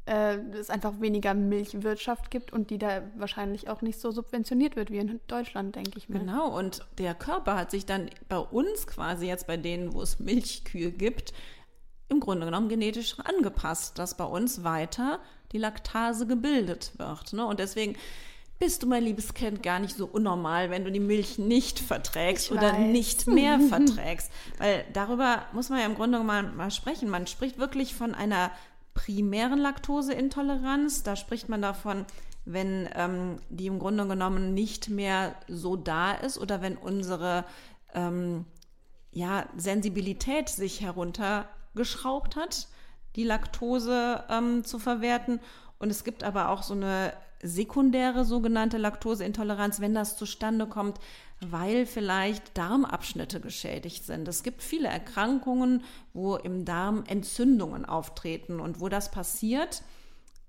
äh, 0.06 0.38
es 0.60 0.70
einfach 0.70 1.00
weniger 1.02 1.34
Milchwirtschaft 1.34 2.30
gibt 2.30 2.54
und 2.54 2.70
die 2.70 2.78
da 2.78 3.02
wahrscheinlich 3.18 3.70
auch 3.70 3.82
nicht 3.82 4.00
so 4.00 4.12
subventioniert 4.12 4.76
wird 4.76 4.92
wie 4.92 5.00
in 5.00 5.20
Deutschland, 5.28 5.76
denke 5.76 5.98
ich 5.98 6.10
mir. 6.10 6.20
Genau, 6.20 6.56
und 6.56 6.86
der 6.98 7.16
Körper 7.16 7.56
hat 7.56 7.72
sich 7.72 7.86
dann 7.86 8.10
bei 8.30 8.38
uns 8.38 8.88
quasi 8.88 9.28
jetzt 9.28 9.48
bei 9.48 9.58
denen, 9.58 9.94
wo 9.94 10.02
es 10.02 10.20
Milchkühe 10.20 10.92
gibt, 10.92 11.34
im 12.08 12.20
Grunde 12.20 12.46
genommen 12.46 12.70
genetisch 12.70 13.20
angepasst, 13.20 13.98
dass 13.98 14.16
bei 14.16 14.26
uns 14.26 14.64
weiter 14.64 15.20
die 15.52 15.58
Laktase 15.58 16.28
gebildet 16.28 16.92
wird. 16.98 17.34
Ne? 17.34 17.46
Und 17.46 17.60
deswegen 17.60 17.96
bist 18.60 18.84
du, 18.84 18.88
mein 18.88 19.04
liebes 19.04 19.34
Kind, 19.34 19.64
gar 19.64 19.80
nicht 19.80 19.98
so 19.98 20.06
unnormal, 20.06 20.70
wenn 20.70 20.86
du 20.86 20.92
die 20.92 21.00
Milch 21.00 21.38
nicht 21.38 21.80
verträgst 21.80 22.52
oder 22.52 22.74
nicht 22.78 23.28
mehr 23.28 23.60
verträgst. 23.60 24.32
Weil 24.60 24.86
darüber 24.94 25.44
muss 25.52 25.70
man 25.70 25.80
ja 25.80 25.86
im 25.86 25.96
Grunde 25.96 26.20
mal, 26.20 26.44
mal 26.44 26.72
sprechen. 26.72 27.10
Man 27.10 27.28
spricht 27.28 27.58
wirklich 27.58 27.96
von 27.96 28.16
einer 28.16 28.52
primären 28.96 29.60
Laktoseintoleranz. 29.60 31.04
Da 31.04 31.16
spricht 31.16 31.48
man 31.48 31.62
davon, 31.62 32.06
wenn 32.46 32.90
ähm, 32.96 33.38
die 33.50 33.68
im 33.68 33.78
Grunde 33.78 34.08
genommen 34.08 34.56
nicht 34.56 34.90
mehr 34.90 35.36
so 35.48 35.76
da 35.76 36.14
ist 36.14 36.40
oder 36.40 36.64
wenn 36.64 36.78
unsere 36.78 37.46
ähm, 37.94 38.46
ja, 39.12 39.46
Sensibilität 39.56 40.50
sich 40.50 40.82
heruntergeschraubt 40.82 42.36
hat, 42.36 42.68
die 43.16 43.24
Laktose 43.24 44.24
ähm, 44.30 44.64
zu 44.64 44.80
verwerten. 44.80 45.40
Und 45.78 45.90
es 45.90 46.04
gibt 46.04 46.24
aber 46.24 46.50
auch 46.50 46.64
so 46.64 46.74
eine 46.74 47.14
sekundäre 47.46 48.26
sogenannte 48.26 48.78
Laktoseintoleranz, 48.78 49.80
wenn 49.80 49.94
das 49.94 50.18
zustande 50.18 50.68
kommt, 50.68 51.00
weil 51.42 51.86
vielleicht 51.86 52.58
Darmabschnitte 52.58 53.40
geschädigt 53.40 54.06
sind. 54.06 54.28
Es 54.28 54.44
gibt 54.44 54.62
viele 54.64 54.88
Erkrankungen, 54.88 55.84
wo 56.14 56.36
im 56.36 56.66
Darm 56.66 57.04
Entzündungen 57.08 57.86
auftreten 57.86 58.60
und 58.60 58.80
wo 58.80 58.90
das 58.90 59.12
passiert, 59.12 59.84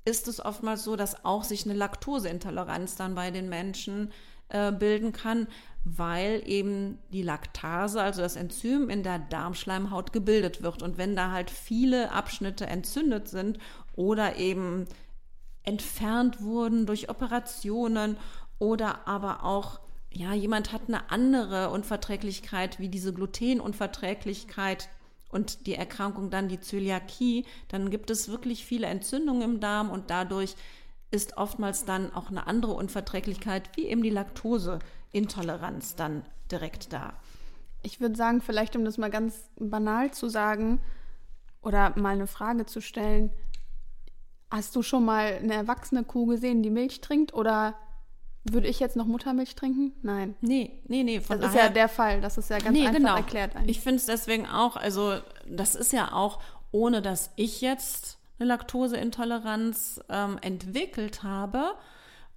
ist 0.05 0.29
es 0.29 0.45
oftmals 0.45 0.85
so, 0.85 0.97
dass 0.97 1.25
auch 1.25 1.45
sich 1.45 1.65
eine 1.65 1.75
Laktoseintoleranz 1.75 2.95
dann 2.95 3.15
bei 3.15 3.31
den 3.31 3.49
Menschen 3.49 4.13
äh, 4.49 4.71
bilden 4.71 5.13
kann, 5.13 5.49
weil 5.85 6.43
eben 6.47 6.99
die 7.13 7.23
Laktase, 7.23 8.01
also 8.01 8.23
das 8.23 8.37
Enzym 8.37 8.89
in 8.89 9.03
der 9.03 9.19
Darmschleimhaut 9.19 10.13
gebildet 10.13 10.63
wird. 10.63 10.83
Und 10.83 10.99
wenn 10.99 11.17
da 11.17 11.33
halt 11.33 11.51
viele 11.51 12.13
Abschnitte 12.13 12.67
entzündet 12.67 13.29
sind 13.29 13.59
oder 13.97 14.37
eben 14.37 14.87
entfernt 15.67 16.41
wurden 16.41 16.87
durch 16.87 17.11
Operationen 17.11 18.17
oder 18.59 19.07
aber 19.07 19.45
auch, 19.45 19.81
ja, 20.11 20.33
jemand 20.33 20.73
hat 20.73 20.83
eine 20.89 21.11
andere 21.11 21.71
Unverträglichkeit 21.71 22.79
wie 22.81 22.89
diese 22.89 23.13
Glutenunverträglichkeit 23.13 24.89
und 25.29 25.67
die 25.67 25.75
Erkrankung 25.75 26.31
dann 26.31 26.49
die 26.49 26.61
Zöliakie, 26.61 27.45
dann 27.69 27.91
gibt 27.91 28.11
es 28.11 28.29
wirklich 28.29 28.65
viele 28.65 28.87
Entzündungen 28.87 29.43
im 29.43 29.61
Darm 29.61 29.91
und 29.91 30.09
dadurch 30.09 30.55
ist 31.11 31.37
oftmals 31.37 31.85
dann 31.85 32.13
auch 32.15 32.31
eine 32.31 32.47
andere 32.47 32.73
Unverträglichkeit, 32.73 33.71
wie 33.77 33.87
eben 33.87 34.03
die 34.03 34.11
Laktoseintoleranz 34.11 35.97
dann 35.97 36.25
direkt 36.51 36.93
da. 36.93 37.13
Ich 37.83 38.01
würde 38.01 38.17
sagen, 38.17 38.41
vielleicht 38.41 38.77
um 38.77 38.85
das 38.85 38.99
mal 38.99 39.11
ganz 39.11 39.51
banal 39.59 40.13
zu 40.13 40.29
sagen 40.29 40.81
oder 41.63 41.93
mal 41.99 42.15
eine 42.15 42.27
Frage 42.27 42.67
zu 42.67 42.81
stellen, 42.81 43.31
hast 44.51 44.77
du 44.77 44.83
schon 44.83 45.05
mal 45.05 45.39
eine 45.43 45.55
erwachsene 45.55 46.05
Kuh 46.05 46.27
gesehen, 46.27 46.63
die 46.63 46.71
Milch 46.71 47.01
trinkt 47.01 47.35
oder 47.35 47.75
würde 48.45 48.69
ich 48.69 48.79
jetzt 48.79 48.97
noch 48.97 49.07
Muttermilch 49.07 49.55
trinken? 49.55 49.93
Nein. 50.03 50.37
Nee, 50.41 50.83
nee, 50.87 51.03
nee. 51.03 51.21
Von 51.21 51.41
das 51.41 51.53
daher, 51.53 51.65
ist 51.65 51.69
ja 51.69 51.75
der 51.75 51.89
Fall. 51.89 52.21
Das 52.21 52.39
ist 52.39 52.49
ja 52.49 52.59
ganz 52.59 52.71
nee, 52.71 52.87
einfach 52.87 52.99
genau. 52.99 53.17
erklärt 53.17 53.57
eigentlich. 53.57 53.79
Ich 53.79 53.83
finde 53.83 53.97
es 53.97 54.07
deswegen 54.07 54.47
auch, 54.47 54.77
also 54.77 55.19
das 55.49 55.75
ist 55.75 55.93
ja 55.93 56.13
auch, 56.13 56.41
ohne 56.71 57.03
dass 57.03 57.31
ich 57.37 57.61
jetzt 57.61 58.19
eine 58.39 58.49
Laktoseintoleranz 58.49 60.01
ähm, 60.09 60.39
entwickelt 60.43 61.23
habe. 61.23 61.75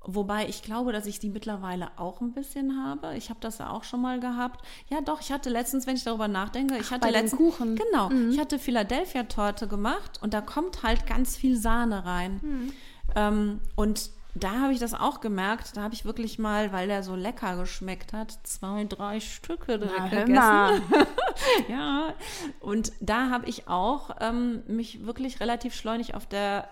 Wobei 0.02 0.48
ich 0.48 0.64
glaube, 0.64 0.94
dass 0.94 1.06
ich 1.06 1.20
die 1.20 1.30
mittlerweile 1.30 1.90
auch 1.98 2.22
ein 2.22 2.32
bisschen 2.32 2.82
habe. 2.84 3.16
Ich 3.18 3.30
habe 3.30 3.40
das 3.42 3.58
ja 3.58 3.70
auch 3.70 3.84
schon 3.84 4.02
mal 4.02 4.20
gehabt. 4.20 4.66
Ja, 4.90 5.02
doch, 5.02 5.20
ich 5.20 5.32
hatte 5.32 5.50
letztens, 5.50 5.88
wenn 5.88 5.98
ich 5.98 6.06
darüber 6.06 6.30
nachdenke, 6.30 6.78
ich 6.78 6.90
hatte 6.92 7.10
letztens 7.10 7.38
Kuchen. 7.38 7.76
Genau, 7.76 8.10
mhm. 8.10 8.32
ich 8.32 8.40
hatte 8.40 8.60
Philadelphia 8.60 9.24
Torte 9.24 9.68
gemacht 9.68 10.20
und 10.22 10.34
da 10.34 10.42
kommt 10.42 10.84
halt 10.84 11.06
ganz 11.06 11.36
viel 11.36 11.58
Sahne 11.58 12.06
rein. 12.06 12.40
Mhm. 12.42 12.74
Ähm, 13.16 13.60
und 13.76 14.12
da 14.36 14.60
habe 14.60 14.74
ich 14.74 14.80
das 14.80 14.94
auch 14.94 15.20
gemerkt. 15.20 15.76
Da 15.76 15.82
habe 15.82 15.94
ich 15.94 16.06
wirklich 16.06 16.40
mal, 16.40 16.72
weil 16.72 16.88
der 16.88 17.04
so 17.04 17.16
lecker 17.16 17.58
geschmeckt 17.58 18.14
hat, 18.14 18.38
zwei, 18.44 18.86
drei 18.86 19.20
Stücke 19.20 19.80
direkt 19.80 20.12
gegessen. 20.12 20.84
ja, 21.68 22.14
und 22.62 22.94
da 23.02 23.30
habe 23.30 23.48
ich 23.48 23.68
auch 23.68 24.12
ähm, 24.22 24.64
mich 24.68 25.06
wirklich 25.06 25.40
relativ 25.40 25.74
schleunig 25.74 26.16
auf 26.16 26.26
der 26.26 26.70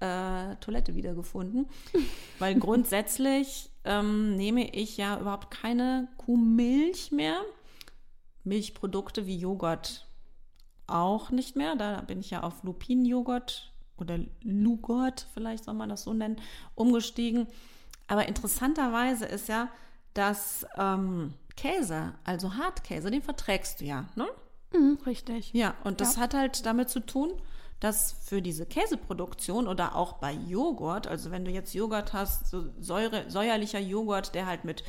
äh, 0.00 0.56
Toilette 0.56 0.94
wiedergefunden, 0.94 1.66
weil 2.38 2.54
grundsätzlich 2.56 3.70
ähm, 3.84 4.36
nehme 4.36 4.70
ich 4.74 4.96
ja 4.96 5.20
überhaupt 5.20 5.50
keine 5.50 6.08
Kuhmilch 6.16 7.12
mehr. 7.12 7.40
Milchprodukte 8.44 9.26
wie 9.26 9.36
Joghurt 9.36 10.06
auch 10.86 11.30
nicht 11.30 11.56
mehr. 11.56 11.76
Da 11.76 12.02
bin 12.02 12.20
ich 12.20 12.30
ja 12.30 12.42
auf 12.42 12.62
Lupinenjoghurt 12.62 13.72
oder 13.96 14.18
Lugort, 14.42 15.26
vielleicht 15.34 15.64
soll 15.64 15.74
man 15.74 15.88
das 15.88 16.02
so 16.02 16.12
nennen, 16.12 16.36
umgestiegen. 16.74 17.46
Aber 18.06 18.28
interessanterweise 18.28 19.24
ist 19.24 19.48
ja, 19.48 19.68
dass 20.12 20.66
ähm, 20.76 21.34
Käse, 21.56 22.14
also 22.24 22.54
Hartkäse, 22.54 23.10
den 23.10 23.22
verträgst 23.22 23.80
du 23.80 23.84
ja, 23.84 24.06
ne? 24.14 24.26
Mhm, 24.72 24.98
richtig. 25.06 25.52
Ja, 25.52 25.74
und 25.84 26.00
das 26.00 26.16
ja. 26.16 26.22
hat 26.22 26.34
halt 26.34 26.66
damit 26.66 26.90
zu 26.90 27.00
tun, 27.00 27.32
dass 27.84 28.12
für 28.12 28.40
diese 28.40 28.64
Käseproduktion 28.64 29.68
oder 29.68 29.94
auch 29.94 30.14
bei 30.14 30.32
Joghurt, 30.32 31.06
also 31.06 31.30
wenn 31.30 31.44
du 31.44 31.50
jetzt 31.50 31.74
Joghurt 31.74 32.14
hast, 32.14 32.48
so 32.48 32.64
Säure, 32.80 33.30
säuerlicher 33.30 33.78
Joghurt, 33.78 34.34
der 34.34 34.46
halt 34.46 34.64
mit 34.64 34.84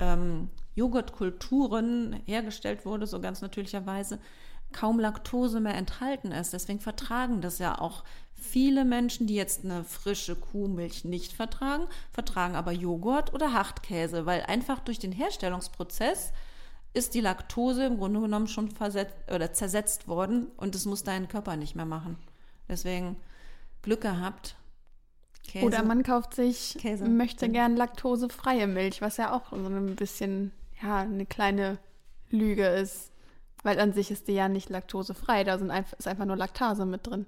ähm, 0.00 0.48
Joghurtkulturen 0.74 2.22
hergestellt 2.24 2.86
wurde, 2.86 3.06
so 3.06 3.20
ganz 3.20 3.42
natürlicherweise, 3.42 4.18
kaum 4.72 4.98
Laktose 4.98 5.60
mehr 5.60 5.74
enthalten 5.74 6.32
ist. 6.32 6.54
Deswegen 6.54 6.80
vertragen 6.80 7.42
das 7.42 7.58
ja 7.58 7.78
auch 7.78 8.02
viele 8.32 8.86
Menschen, 8.86 9.26
die 9.26 9.34
jetzt 9.34 9.64
eine 9.64 9.84
frische 9.84 10.34
Kuhmilch 10.34 11.04
nicht 11.04 11.34
vertragen, 11.34 11.84
vertragen 12.12 12.56
aber 12.56 12.72
Joghurt 12.72 13.34
oder 13.34 13.52
Hartkäse, 13.52 14.24
weil 14.24 14.42
einfach 14.42 14.78
durch 14.80 14.98
den 14.98 15.12
Herstellungsprozess 15.12 16.32
ist 16.94 17.14
die 17.14 17.20
Laktose 17.20 17.84
im 17.84 17.98
Grunde 17.98 18.20
genommen 18.20 18.48
schon 18.48 18.70
versetzt, 18.70 19.14
oder 19.30 19.52
zersetzt 19.52 20.08
worden 20.08 20.46
und 20.56 20.74
das 20.74 20.86
muss 20.86 21.04
dein 21.04 21.28
Körper 21.28 21.56
nicht 21.56 21.74
mehr 21.74 21.84
machen. 21.84 22.16
Deswegen 22.68 23.16
Glück 23.82 24.02
gehabt. 24.02 24.56
Käse. 25.46 25.64
Oder 25.64 25.82
man 25.82 26.02
kauft 26.02 26.34
sich, 26.34 26.76
Käse. 26.78 27.08
möchte 27.08 27.48
gern 27.48 27.76
laktosefreie 27.76 28.66
Milch, 28.66 29.00
was 29.00 29.16
ja 29.16 29.32
auch 29.32 29.50
so 29.50 29.56
ein 29.56 29.96
bisschen, 29.96 30.52
ja, 30.82 30.98
eine 30.98 31.24
kleine 31.26 31.78
Lüge 32.30 32.66
ist. 32.66 33.12
Weil 33.62 33.80
an 33.80 33.92
sich 33.92 34.10
ist 34.10 34.28
die 34.28 34.34
ja 34.34 34.48
nicht 34.48 34.68
laktosefrei, 34.68 35.44
da 35.44 35.58
sind 35.58 35.72
ist 35.98 36.06
einfach 36.06 36.26
nur 36.26 36.36
Laktase 36.36 36.84
mit 36.84 37.06
drin. 37.06 37.26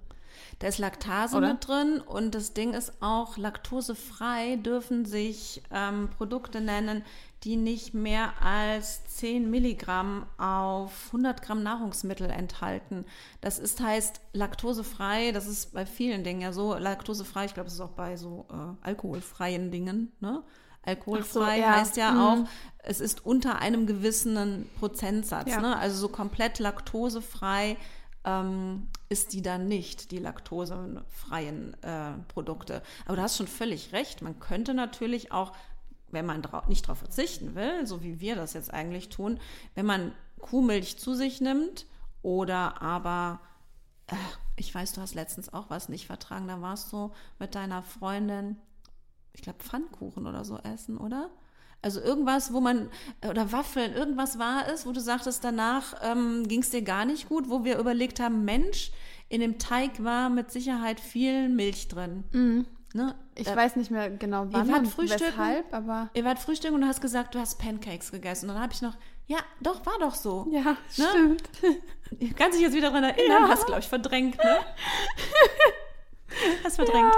Da 0.59 0.69
ist 0.69 0.79
Laktase 0.79 1.37
Oder? 1.37 1.53
mit 1.53 1.67
drin 1.67 2.01
und 2.01 2.35
das 2.35 2.53
Ding 2.53 2.73
ist 2.73 2.93
auch, 3.01 3.37
laktosefrei 3.37 4.57
dürfen 4.57 5.05
sich 5.05 5.63
ähm, 5.73 6.09
Produkte 6.17 6.61
nennen, 6.61 7.03
die 7.45 7.57
nicht 7.57 7.95
mehr 7.95 8.35
als 8.43 9.05
10 9.07 9.51
Milligramm 9.51 10.27
auf 10.37 11.07
100 11.07 11.43
Gramm 11.43 11.63
Nahrungsmittel 11.63 12.29
enthalten. 12.29 13.07
Das 13.41 13.59
ist 13.59 13.81
heißt 13.81 14.21
laktosefrei, 14.33 15.33
das 15.33 15.47
ist 15.47 15.73
bei 15.73 15.87
vielen 15.87 16.23
Dingen 16.23 16.43
ja 16.43 16.53
so, 16.53 16.75
laktosefrei, 16.75 17.47
ich 17.47 17.55
glaube, 17.55 17.69
es 17.69 17.75
ist 17.75 17.81
auch 17.81 17.91
bei 17.91 18.17
so 18.17 18.47
äh, 18.51 18.87
alkoholfreien 18.87 19.71
Dingen, 19.71 20.13
ne? 20.21 20.43
Alkoholfrei 20.83 21.57
so, 21.57 21.63
ja. 21.63 21.77
heißt 21.77 21.97
ja 21.99 22.13
mhm. 22.13 22.21
auch, 22.21 22.49
es 22.79 23.01
ist 23.01 23.27
unter 23.27 23.59
einem 23.59 23.87
gewissen 23.87 24.67
Prozentsatz. 24.79 25.51
Ja. 25.51 25.61
Ne? 25.61 25.77
Also 25.77 25.99
so 25.99 26.09
komplett 26.09 26.59
laktosefrei 26.59 27.77
ähm, 28.25 28.89
ist 29.09 29.33
die 29.33 29.43
dann 29.43 29.67
nicht, 29.67 30.11
die 30.11 30.19
laktosefreien 30.19 31.75
äh, 31.83 32.13
Produkte. 32.29 32.83
Aber 33.07 33.17
du 33.17 33.23
hast 33.23 33.37
schon 33.37 33.47
völlig 33.47 33.93
recht. 33.93 34.23
Man 34.23 34.41
könnte 34.41 34.73
natürlich 34.75 35.33
auch, 35.33 35.53
wenn 36.13 36.27
man 36.27 36.43
dra 36.43 36.65
nicht 36.69 36.85
darauf 36.85 36.99
verzichten 36.99 37.55
will, 37.55 37.87
so 37.87 38.03
wie 38.03 38.21
wir 38.21 38.37
das 38.37 38.53
jetzt 38.53 38.73
eigentlich 38.73 39.09
tun, 39.09 39.39
wenn 39.75 39.87
man 39.87 40.13
Kuhmilch 40.41 40.99
zu 40.99 41.15
sich 41.15 41.41
nimmt 41.41 41.87
oder 42.23 42.81
aber 42.83 43.41
äh, 44.07 44.17
ich 44.57 44.75
weiß, 44.75 44.93
du 44.93 45.01
hast 45.01 45.15
letztens 45.15 45.53
auch 45.53 45.71
was 45.71 45.89
nicht 45.89 46.07
vertragen. 46.07 46.49
Da 46.49 46.61
warst 46.61 46.93
du 46.93 47.13
mit 47.39 47.55
deiner 47.55 47.83
Freundin 47.83 48.57
ich 49.33 49.43
glaube, 49.43 49.63
Pfannkuchen 49.63 50.27
oder 50.27 50.45
so 50.45 50.59
essen, 50.59 50.99
oder? 50.99 51.31
Also 51.83 52.01
irgendwas, 52.01 52.53
wo 52.53 52.61
man, 52.61 52.91
oder 53.27 53.53
Waffeln, 53.53 53.95
irgendwas 53.95 54.39
war 54.39 54.69
es, 54.69 54.85
wo 54.85 54.93
du 54.93 55.01
sagtest, 55.01 55.43
danach 55.45 55.95
ähm, 56.03 56.47
ging 56.47 56.61
es 56.61 56.71
dir 56.71 56.83
gar 56.83 57.07
nicht 57.07 57.29
gut, 57.29 57.49
wo 57.49 57.65
wir 57.65 57.79
überlegt 57.79 58.21
haben, 58.21 58.45
Mensch, 58.45 58.93
in 59.31 59.41
dem 59.41 59.59
Teig 59.59 60.05
war 60.05 60.29
mit 60.29 60.51
Sicherheit 60.51 61.01
viel 61.01 61.49
Milch 61.49 61.89
drin. 61.89 62.25
Mhm. 62.33 62.67
Ne? 62.93 63.15
Ich 63.37 63.47
da, 63.47 63.55
weiß 63.55 63.77
nicht 63.77 63.91
mehr 63.91 64.11
genau 64.11 64.47
wann 64.51 64.67
ihr 64.67 64.73
wart 64.73 64.99
und 64.99 65.11
weshalb, 65.11 65.73
aber... 65.73 66.11
Ihr 66.15 66.25
wart 66.25 66.41
frühstücken 66.41 66.75
und 66.75 66.81
du 66.81 66.89
hast 66.89 67.01
gesagt, 67.01 67.35
du 67.35 67.39
hast 67.39 67.59
Pancakes 67.59 68.11
gegessen. 68.11 68.49
Und 68.49 68.57
dann 68.57 68.63
habe 68.63 68.73
ich 68.73 68.83
noch, 68.83 68.97
ja, 69.27 69.39
doch, 69.61 69.87
war 69.87 69.99
doch 70.01 70.15
so. 70.15 70.49
Ja, 70.51 70.77
ne? 70.97 71.01
stimmt. 71.13 71.43
Kannst 72.37 72.59
dich 72.59 72.65
jetzt 72.65 72.75
wieder 72.75 72.89
daran 72.89 73.05
erinnern? 73.05 73.43
Ja. 73.43 73.49
Hast, 73.49 73.67
glaube 73.67 73.81
ich, 73.81 73.89
verdrängt, 73.89 74.37
ne? 74.39 74.61
Hast 76.65 76.77
verdrängt. 76.77 77.15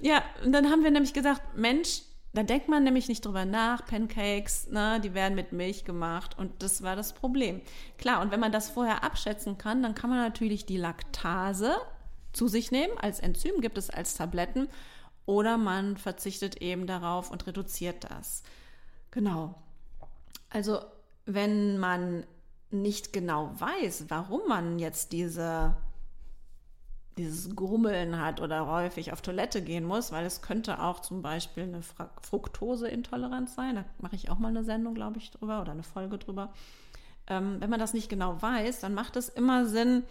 Ja. 0.00 0.14
ja, 0.14 0.22
und 0.44 0.52
dann 0.52 0.70
haben 0.70 0.84
wir 0.84 0.90
nämlich 0.90 1.12
gesagt, 1.12 1.42
Mensch, 1.54 2.02
da 2.32 2.42
denkt 2.42 2.68
man 2.68 2.82
nämlich 2.82 3.08
nicht 3.08 3.24
drüber 3.24 3.44
nach. 3.44 3.86
Pancakes, 3.86 4.68
ne, 4.68 5.00
die 5.00 5.14
werden 5.14 5.34
mit 5.34 5.52
Milch 5.52 5.84
gemacht 5.84 6.36
und 6.38 6.62
das 6.62 6.82
war 6.82 6.96
das 6.96 7.12
Problem. 7.12 7.60
Klar, 7.98 8.22
und 8.22 8.32
wenn 8.32 8.40
man 8.40 8.52
das 8.52 8.70
vorher 8.70 9.04
abschätzen 9.04 9.56
kann, 9.56 9.82
dann 9.82 9.94
kann 9.94 10.10
man 10.10 10.18
natürlich 10.18 10.66
die 10.66 10.76
Laktase 10.76 11.76
zu 12.34 12.48
sich 12.48 12.70
nehmen. 12.70 12.96
Als 12.98 13.20
Enzym 13.20 13.60
gibt 13.60 13.78
es 13.78 13.90
als 13.90 14.14
Tabletten 14.14 14.68
oder 15.26 15.56
man 15.56 15.96
verzichtet 15.96 16.60
eben 16.60 16.86
darauf 16.86 17.30
und 17.30 17.46
reduziert 17.46 18.04
das. 18.10 18.42
Genau. 19.10 19.54
Also, 20.50 20.80
wenn 21.26 21.78
man 21.78 22.24
nicht 22.70 23.12
genau 23.12 23.52
weiß, 23.58 24.06
warum 24.08 24.48
man 24.48 24.78
jetzt 24.78 25.12
diese 25.12 25.76
dieses 27.16 27.54
Grummeln 27.54 28.20
hat 28.20 28.40
oder 28.40 28.66
häufig 28.66 29.12
auf 29.12 29.22
Toilette 29.22 29.62
gehen 29.62 29.84
muss, 29.84 30.10
weil 30.12 30.26
es 30.26 30.42
könnte 30.42 30.80
auch 30.80 31.00
zum 31.00 31.22
Beispiel 31.22 31.64
eine 31.64 31.80
Fructoseintoleranz 32.22 33.54
sein. 33.54 33.76
Da 33.76 33.84
mache 34.00 34.16
ich 34.16 34.30
auch 34.30 34.38
mal 34.38 34.48
eine 34.48 34.64
Sendung, 34.64 34.94
glaube 34.94 35.18
ich, 35.18 35.30
drüber 35.30 35.60
oder 35.60 35.72
eine 35.72 35.82
Folge 35.82 36.18
drüber. 36.18 36.52
Ähm, 37.26 37.56
wenn 37.60 37.70
man 37.70 37.80
das 37.80 37.94
nicht 37.94 38.08
genau 38.08 38.40
weiß, 38.42 38.80
dann 38.80 38.94
macht 38.94 39.16
es 39.16 39.28
immer 39.28 39.66
Sinn, 39.66 40.02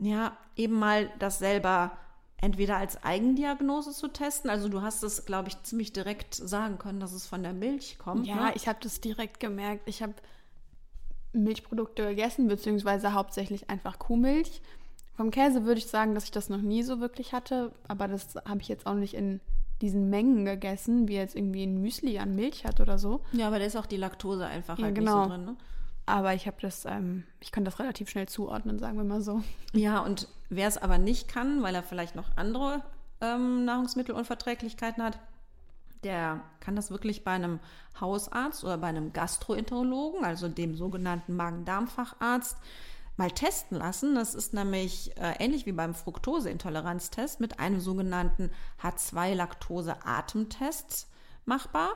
ja, 0.00 0.36
eben 0.56 0.74
mal 0.74 1.10
das 1.18 1.38
selber 1.38 1.92
entweder 2.38 2.78
als 2.78 3.04
Eigendiagnose 3.04 3.92
zu 3.92 4.08
testen. 4.08 4.50
Also 4.50 4.68
du 4.68 4.80
hast 4.80 5.02
es, 5.02 5.26
glaube 5.26 5.48
ich, 5.48 5.62
ziemlich 5.62 5.92
direkt 5.92 6.34
sagen 6.34 6.78
können, 6.78 6.98
dass 6.98 7.12
es 7.12 7.26
von 7.26 7.42
der 7.42 7.52
Milch 7.52 7.98
kommt. 7.98 8.26
Ja, 8.26 8.46
ne? 8.46 8.52
ich 8.54 8.66
habe 8.66 8.78
das 8.82 9.00
direkt 9.00 9.40
gemerkt. 9.40 9.82
Ich 9.86 10.02
habe 10.02 10.14
Milchprodukte 11.32 12.08
gegessen, 12.08 12.48
beziehungsweise 12.48 13.12
hauptsächlich 13.12 13.68
einfach 13.68 13.98
Kuhmilch. 13.98 14.62
Vom 15.14 15.30
Käse 15.30 15.66
würde 15.66 15.78
ich 15.78 15.86
sagen, 15.86 16.14
dass 16.14 16.24
ich 16.24 16.30
das 16.30 16.48
noch 16.48 16.62
nie 16.62 16.82
so 16.82 16.98
wirklich 17.00 17.34
hatte, 17.34 17.72
aber 17.86 18.08
das 18.08 18.36
habe 18.36 18.62
ich 18.62 18.68
jetzt 18.68 18.86
auch 18.86 18.94
nicht 18.94 19.12
in 19.12 19.40
diesen 19.82 20.08
Mengen 20.08 20.46
gegessen, 20.46 21.08
wie 21.08 21.16
jetzt 21.16 21.36
irgendwie 21.36 21.64
ein 21.64 21.80
Müsli 21.80 22.18
an 22.18 22.34
Milch 22.34 22.64
hat 22.64 22.80
oder 22.80 22.98
so. 22.98 23.20
Ja, 23.32 23.48
aber 23.48 23.58
da 23.58 23.66
ist 23.66 23.76
auch 23.76 23.86
die 23.86 23.96
Laktose 23.96 24.46
einfach 24.46 24.78
ja, 24.78 24.86
halt 24.86 24.94
genau. 24.94 25.18
nicht 25.18 25.24
so 25.24 25.30
drin. 25.30 25.44
Ne? 25.44 25.56
Aber 26.10 26.34
ich 26.34 26.46
habe 26.46 26.56
das, 26.60 26.84
ähm, 26.86 27.24
ich 27.38 27.52
kann 27.52 27.64
das 27.64 27.78
relativ 27.78 28.10
schnell 28.10 28.28
zuordnen, 28.28 28.80
sagen 28.80 28.96
wir 28.96 29.04
mal 29.04 29.22
so. 29.22 29.44
Ja, 29.72 30.00
und 30.00 30.26
wer 30.48 30.66
es 30.66 30.76
aber 30.76 30.98
nicht 30.98 31.28
kann, 31.28 31.62
weil 31.62 31.72
er 31.74 31.84
vielleicht 31.84 32.16
noch 32.16 32.36
andere 32.36 32.82
ähm, 33.20 33.64
Nahrungsmittelunverträglichkeiten 33.64 35.04
hat, 35.04 35.20
der 36.02 36.40
kann 36.60 36.74
das 36.74 36.90
wirklich 36.90 37.22
bei 37.22 37.32
einem 37.32 37.60
Hausarzt 38.00 38.64
oder 38.64 38.78
bei 38.78 38.86
einem 38.88 39.12
Gastroenterologen, 39.12 40.24
also 40.24 40.48
dem 40.48 40.74
sogenannten 40.74 41.36
Magen-Darm-Facharzt, 41.36 42.56
mal 43.16 43.30
testen 43.30 43.78
lassen. 43.78 44.16
Das 44.16 44.34
ist 44.34 44.52
nämlich 44.52 45.16
äh, 45.16 45.34
ähnlich 45.38 45.64
wie 45.66 45.72
beim 45.72 45.94
Fructoseintoleranztest 45.94 47.38
mit 47.38 47.60
einem 47.60 47.78
sogenannten 47.78 48.50
H2-Laktose-Atemtest 48.82 51.06
machbar. 51.44 51.90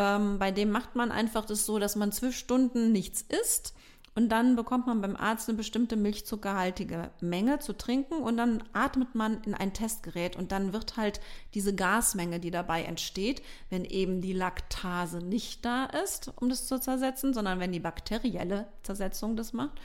Ähm, 0.00 0.38
bei 0.38 0.50
dem 0.50 0.70
macht 0.70 0.96
man 0.96 1.12
einfach 1.12 1.44
das 1.44 1.66
so, 1.66 1.78
dass 1.78 1.94
man 1.94 2.10
zwölf 2.10 2.34
Stunden 2.34 2.90
nichts 2.90 3.20
isst 3.20 3.74
und 4.14 4.30
dann 4.30 4.56
bekommt 4.56 4.86
man 4.86 5.02
beim 5.02 5.14
Arzt 5.14 5.50
eine 5.50 5.58
bestimmte 5.58 5.94
milchzuckerhaltige 5.94 7.10
Menge 7.20 7.58
zu 7.58 7.76
trinken 7.76 8.14
und 8.14 8.38
dann 8.38 8.64
atmet 8.72 9.14
man 9.14 9.42
in 9.42 9.52
ein 9.52 9.74
Testgerät 9.74 10.36
und 10.36 10.52
dann 10.52 10.72
wird 10.72 10.96
halt 10.96 11.20
diese 11.52 11.74
Gasmenge, 11.74 12.40
die 12.40 12.50
dabei 12.50 12.84
entsteht, 12.84 13.42
wenn 13.68 13.84
eben 13.84 14.22
die 14.22 14.32
Laktase 14.32 15.18
nicht 15.18 15.66
da 15.66 15.84
ist, 15.84 16.32
um 16.36 16.48
das 16.48 16.66
zu 16.66 16.80
zersetzen, 16.80 17.34
sondern 17.34 17.60
wenn 17.60 17.72
die 17.72 17.78
bakterielle 17.78 18.68
Zersetzung 18.82 19.36
das 19.36 19.52
macht, 19.52 19.78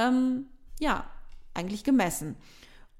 ähm, 0.00 0.46
ja, 0.80 1.08
eigentlich 1.54 1.84
gemessen. 1.84 2.34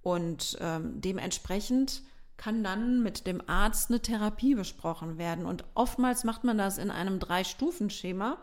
Und 0.03 0.57
ähm, 0.61 1.01
dementsprechend 1.01 2.03
kann 2.41 2.65
dann 2.65 3.03
mit 3.03 3.27
dem 3.27 3.43
Arzt 3.51 3.91
eine 3.91 4.01
Therapie 4.01 4.55
besprochen 4.55 5.19
werden. 5.19 5.45
Und 5.45 5.65
oftmals 5.75 6.25
macht 6.25 6.43
man 6.43 6.57
das 6.57 6.79
in 6.79 6.91
einem 6.91 7.19
Drei-Stufen-Schema. 7.19 8.39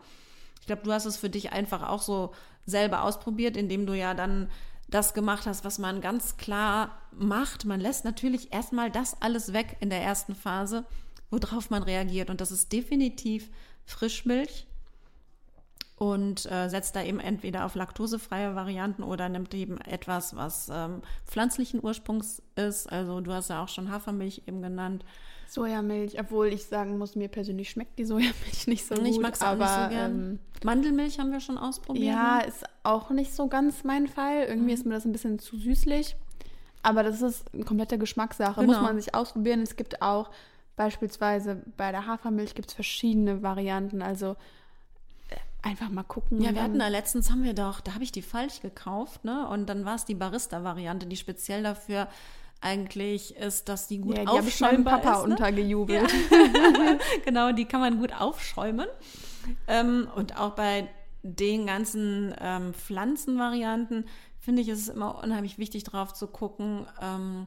Ich 0.60 0.66
glaube, 0.68 0.82
du 0.82 0.92
hast 0.92 1.04
es 1.04 1.16
für 1.16 1.28
dich 1.28 1.50
einfach 1.52 1.82
auch 1.82 2.00
so 2.00 2.32
selber 2.64 3.02
ausprobiert, 3.02 3.56
indem 3.56 3.86
du 3.86 3.94
ja 3.94 4.14
dann 4.14 4.50
das 4.88 5.14
gemacht 5.14 5.46
hast, 5.46 5.64
was 5.64 5.80
man 5.80 6.00
ganz 6.00 6.36
klar 6.36 6.96
macht. 7.10 7.64
Man 7.64 7.80
lässt 7.80 8.04
natürlich 8.04 8.52
erstmal 8.52 8.88
das 8.88 9.20
alles 9.20 9.52
weg 9.52 9.76
in 9.80 9.90
der 9.90 10.00
ersten 10.00 10.36
Phase, 10.36 10.84
worauf 11.30 11.70
man 11.70 11.82
reagiert. 11.82 12.30
Und 12.30 12.40
das 12.40 12.52
ist 12.52 12.72
definitiv 12.72 13.50
Frischmilch, 13.84 14.68
und 15.98 16.50
äh, 16.50 16.68
setzt 16.68 16.94
da 16.94 17.02
eben 17.02 17.18
entweder 17.18 17.64
auf 17.66 17.74
laktosefreie 17.74 18.54
Varianten 18.54 19.02
oder 19.02 19.28
nimmt 19.28 19.52
eben 19.54 19.80
etwas, 19.80 20.36
was 20.36 20.70
ähm, 20.72 21.02
pflanzlichen 21.26 21.82
Ursprungs 21.82 22.40
ist. 22.54 22.90
Also 22.90 23.20
du 23.20 23.32
hast 23.32 23.50
ja 23.50 23.62
auch 23.62 23.68
schon 23.68 23.90
Hafermilch 23.90 24.42
eben 24.46 24.62
genannt. 24.62 25.04
Sojamilch, 25.48 26.20
obwohl 26.20 26.48
ich 26.48 26.66
sagen 26.66 26.98
muss, 26.98 27.16
mir 27.16 27.28
persönlich 27.28 27.70
schmeckt 27.70 27.98
die 27.98 28.04
Sojamilch 28.04 28.66
nicht 28.66 28.86
so 28.86 28.94
ich 29.02 29.14
gut. 29.14 29.22
mag 29.22 29.34
es 29.34 29.42
auch 29.42 29.56
nicht 29.56 29.68
so 29.68 29.88
gern. 29.88 30.12
Ähm, 30.12 30.38
Mandelmilch 30.62 31.18
haben 31.18 31.32
wir 31.32 31.40
schon 31.40 31.58
ausprobiert. 31.58 32.14
Ja, 32.14 32.40
ist 32.40 32.64
auch 32.84 33.10
nicht 33.10 33.34
so 33.34 33.48
ganz 33.48 33.82
mein 33.82 34.06
Fall. 34.06 34.44
Irgendwie 34.44 34.70
mhm. 34.70 34.74
ist 34.74 34.86
mir 34.86 34.94
das 34.94 35.04
ein 35.04 35.12
bisschen 35.12 35.38
zu 35.38 35.56
süßlich. 35.56 36.16
Aber 36.82 37.02
das 37.02 37.22
ist 37.22 37.52
eine 37.52 37.64
komplette 37.64 37.98
Geschmackssache. 37.98 38.60
Genau. 38.60 38.72
Muss 38.72 38.82
man 38.82 39.00
sich 39.00 39.14
ausprobieren. 39.14 39.62
Es 39.62 39.74
gibt 39.74 40.00
auch 40.00 40.30
beispielsweise 40.76 41.62
bei 41.76 41.90
der 41.90 42.06
Hafermilch 42.06 42.54
gibt 42.54 42.68
es 42.68 42.74
verschiedene 42.74 43.42
Varianten. 43.42 44.00
Also 44.00 44.36
einfach 45.62 45.88
mal 45.88 46.04
gucken. 46.04 46.40
Ja, 46.40 46.54
wir 46.54 46.62
hatten 46.62 46.78
da 46.78 46.88
letztens 46.88 47.30
haben 47.30 47.42
wir 47.42 47.54
doch, 47.54 47.80
da 47.80 47.94
habe 47.94 48.04
ich 48.04 48.12
die 48.12 48.22
falsch 48.22 48.60
gekauft, 48.60 49.24
ne? 49.24 49.48
Und 49.48 49.66
dann 49.66 49.84
war 49.84 49.96
es 49.96 50.04
die 50.04 50.14
Barista-Variante, 50.14 51.06
die 51.06 51.16
speziell 51.16 51.62
dafür 51.62 52.08
eigentlich 52.60 53.36
ist, 53.36 53.68
dass 53.68 53.86
die 53.86 53.98
gut 53.98 54.16
ja, 54.16 54.24
die 54.24 54.30
aufschäumbar 54.30 54.98
Papa 54.98 55.18
ist. 55.18 55.26
Ne? 55.26 55.30
untergejubelt. 55.32 56.12
Ja. 56.12 56.98
genau, 57.24 57.52
die 57.52 57.64
kann 57.66 57.80
man 57.80 57.98
gut 57.98 58.12
aufschäumen. 58.18 58.86
Ähm, 59.66 60.08
und 60.14 60.38
auch 60.38 60.50
bei 60.50 60.88
den 61.22 61.66
ganzen 61.66 62.34
ähm, 62.40 62.74
Pflanzenvarianten 62.74 64.06
finde 64.38 64.62
ich, 64.62 64.68
ist 64.68 64.80
es 64.80 64.88
immer 64.88 65.22
unheimlich 65.22 65.58
wichtig, 65.58 65.84
drauf 65.84 66.14
zu 66.14 66.26
gucken, 66.26 66.86
ähm, 67.00 67.46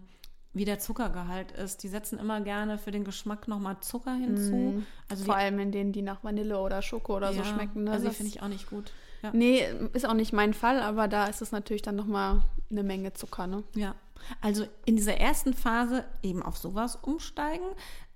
wie 0.53 0.65
der 0.65 0.79
Zuckergehalt 0.79 1.51
ist. 1.51 1.83
Die 1.83 1.87
setzen 1.87 2.19
immer 2.19 2.41
gerne 2.41 2.77
für 2.77 2.91
den 2.91 3.03
Geschmack 3.03 3.47
nochmal 3.47 3.77
Zucker 3.79 4.13
hinzu. 4.13 4.53
Mm, 4.53 4.85
also 5.09 5.25
Vor 5.25 5.35
die, 5.35 5.41
allem 5.41 5.59
in 5.59 5.71
denen, 5.71 5.93
die 5.93 6.01
nach 6.01 6.23
Vanille 6.23 6.59
oder 6.59 6.81
Schoko 6.81 7.15
oder 7.15 7.31
ja, 7.31 7.37
so 7.37 7.43
schmecken. 7.43 7.85
Ne? 7.85 7.91
Also 7.91 8.09
die 8.09 8.13
finde 8.15 8.31
ich 8.31 8.41
auch 8.41 8.49
nicht 8.49 8.69
gut. 8.69 8.91
Ja. 9.21 9.29
Nee, 9.33 9.65
ist 9.93 10.05
auch 10.05 10.13
nicht 10.13 10.33
mein 10.33 10.53
Fall, 10.53 10.81
aber 10.81 11.07
da 11.07 11.25
ist 11.25 11.41
es 11.41 11.51
natürlich 11.51 11.83
dann 11.83 11.95
nochmal 11.95 12.43
eine 12.69 12.83
Menge 12.83 13.13
Zucker. 13.13 13.47
Ne? 13.47 13.63
Ja. 13.75 13.95
Also 14.41 14.65
in 14.85 14.95
dieser 14.95 15.17
ersten 15.17 15.53
Phase 15.53 16.03
eben 16.21 16.43
auf 16.43 16.57
sowas 16.57 16.97
umsteigen. 16.97 17.65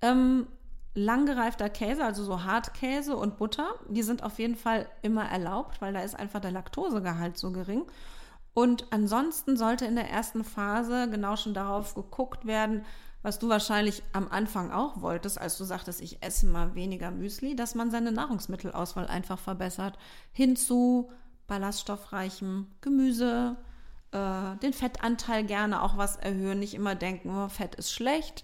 Ähm, 0.02 0.46
langgereifter 0.94 1.68
Käse, 1.68 2.04
also 2.04 2.24
so 2.24 2.44
Hartkäse 2.44 3.16
und 3.16 3.36
Butter, 3.36 3.74
die 3.88 4.02
sind 4.02 4.22
auf 4.22 4.38
jeden 4.38 4.56
Fall 4.56 4.88
immer 5.02 5.24
erlaubt, 5.24 5.80
weil 5.80 5.92
da 5.92 6.00
ist 6.00 6.14
einfach 6.14 6.40
der 6.40 6.50
Laktosegehalt 6.50 7.38
so 7.38 7.52
gering. 7.52 7.84
Und 8.56 8.86
ansonsten 8.90 9.58
sollte 9.58 9.84
in 9.84 9.96
der 9.96 10.08
ersten 10.08 10.42
Phase 10.42 11.10
genau 11.10 11.36
schon 11.36 11.52
darauf 11.52 11.94
geguckt 11.94 12.46
werden, 12.46 12.86
was 13.20 13.38
du 13.38 13.50
wahrscheinlich 13.50 14.02
am 14.14 14.28
Anfang 14.30 14.70
auch 14.70 15.02
wolltest, 15.02 15.38
als 15.38 15.58
du 15.58 15.64
sagtest, 15.64 16.00
ich 16.00 16.22
esse 16.22 16.46
mal 16.46 16.74
weniger 16.74 17.10
Müsli, 17.10 17.54
dass 17.54 17.74
man 17.74 17.90
seine 17.90 18.12
Nahrungsmittelauswahl 18.12 19.08
einfach 19.08 19.38
verbessert. 19.38 19.98
Hin 20.32 20.56
zu 20.56 21.10
ballaststoffreichem 21.48 22.68
Gemüse, 22.80 23.56
äh, 24.12 24.56
den 24.62 24.72
Fettanteil 24.72 25.44
gerne 25.44 25.82
auch 25.82 25.98
was 25.98 26.16
erhöhen, 26.16 26.58
nicht 26.58 26.72
immer 26.72 26.94
denken, 26.94 27.28
oh, 27.36 27.50
Fett 27.50 27.74
ist 27.74 27.92
schlecht. 27.92 28.42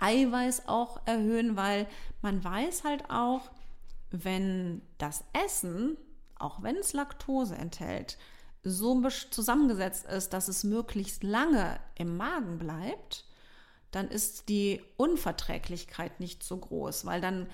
Eiweiß 0.00 0.66
auch 0.66 1.00
erhöhen, 1.06 1.56
weil 1.56 1.86
man 2.22 2.42
weiß 2.42 2.82
halt 2.82 3.08
auch, 3.08 3.52
wenn 4.10 4.82
das 4.98 5.22
Essen, 5.32 5.96
auch 6.40 6.60
wenn 6.60 6.74
es 6.74 6.92
Laktose 6.92 7.54
enthält, 7.54 8.18
so 8.64 9.00
zusammengesetzt 9.30 10.06
ist, 10.06 10.32
dass 10.32 10.48
es 10.48 10.64
möglichst 10.64 11.22
lange 11.22 11.78
im 11.96 12.16
Magen 12.16 12.58
bleibt, 12.58 13.24
dann 13.90 14.08
ist 14.08 14.48
die 14.48 14.82
Unverträglichkeit 14.96 16.18
nicht 16.18 16.42
so 16.42 16.56
groß, 16.56 17.06
weil 17.06 17.20
dann 17.20 17.46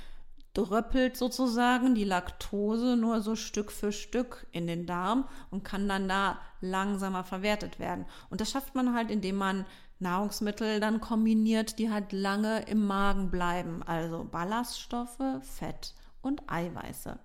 dröppelt 0.54 1.16
sozusagen 1.16 1.94
die 1.94 2.04
Laktose 2.04 2.96
nur 2.96 3.20
so 3.20 3.36
Stück 3.36 3.70
für 3.70 3.92
Stück 3.92 4.46
in 4.50 4.66
den 4.66 4.86
Darm 4.86 5.28
und 5.50 5.64
kann 5.64 5.88
dann 5.88 6.08
da 6.08 6.40
langsamer 6.60 7.24
verwertet 7.24 7.78
werden. 7.78 8.06
Und 8.30 8.40
das 8.40 8.50
schafft 8.50 8.74
man 8.74 8.94
halt, 8.94 9.10
indem 9.10 9.36
man 9.36 9.66
Nahrungsmittel 10.00 10.80
dann 10.80 11.00
kombiniert, 11.00 11.78
die 11.78 11.90
halt 11.90 12.12
lange 12.12 12.62
im 12.62 12.86
Magen 12.86 13.30
bleiben. 13.30 13.82
Also 13.82 14.24
Ballaststoffe, 14.24 15.18
Fett 15.42 15.94
und 16.22 16.42
Eiweiße. 16.50 17.18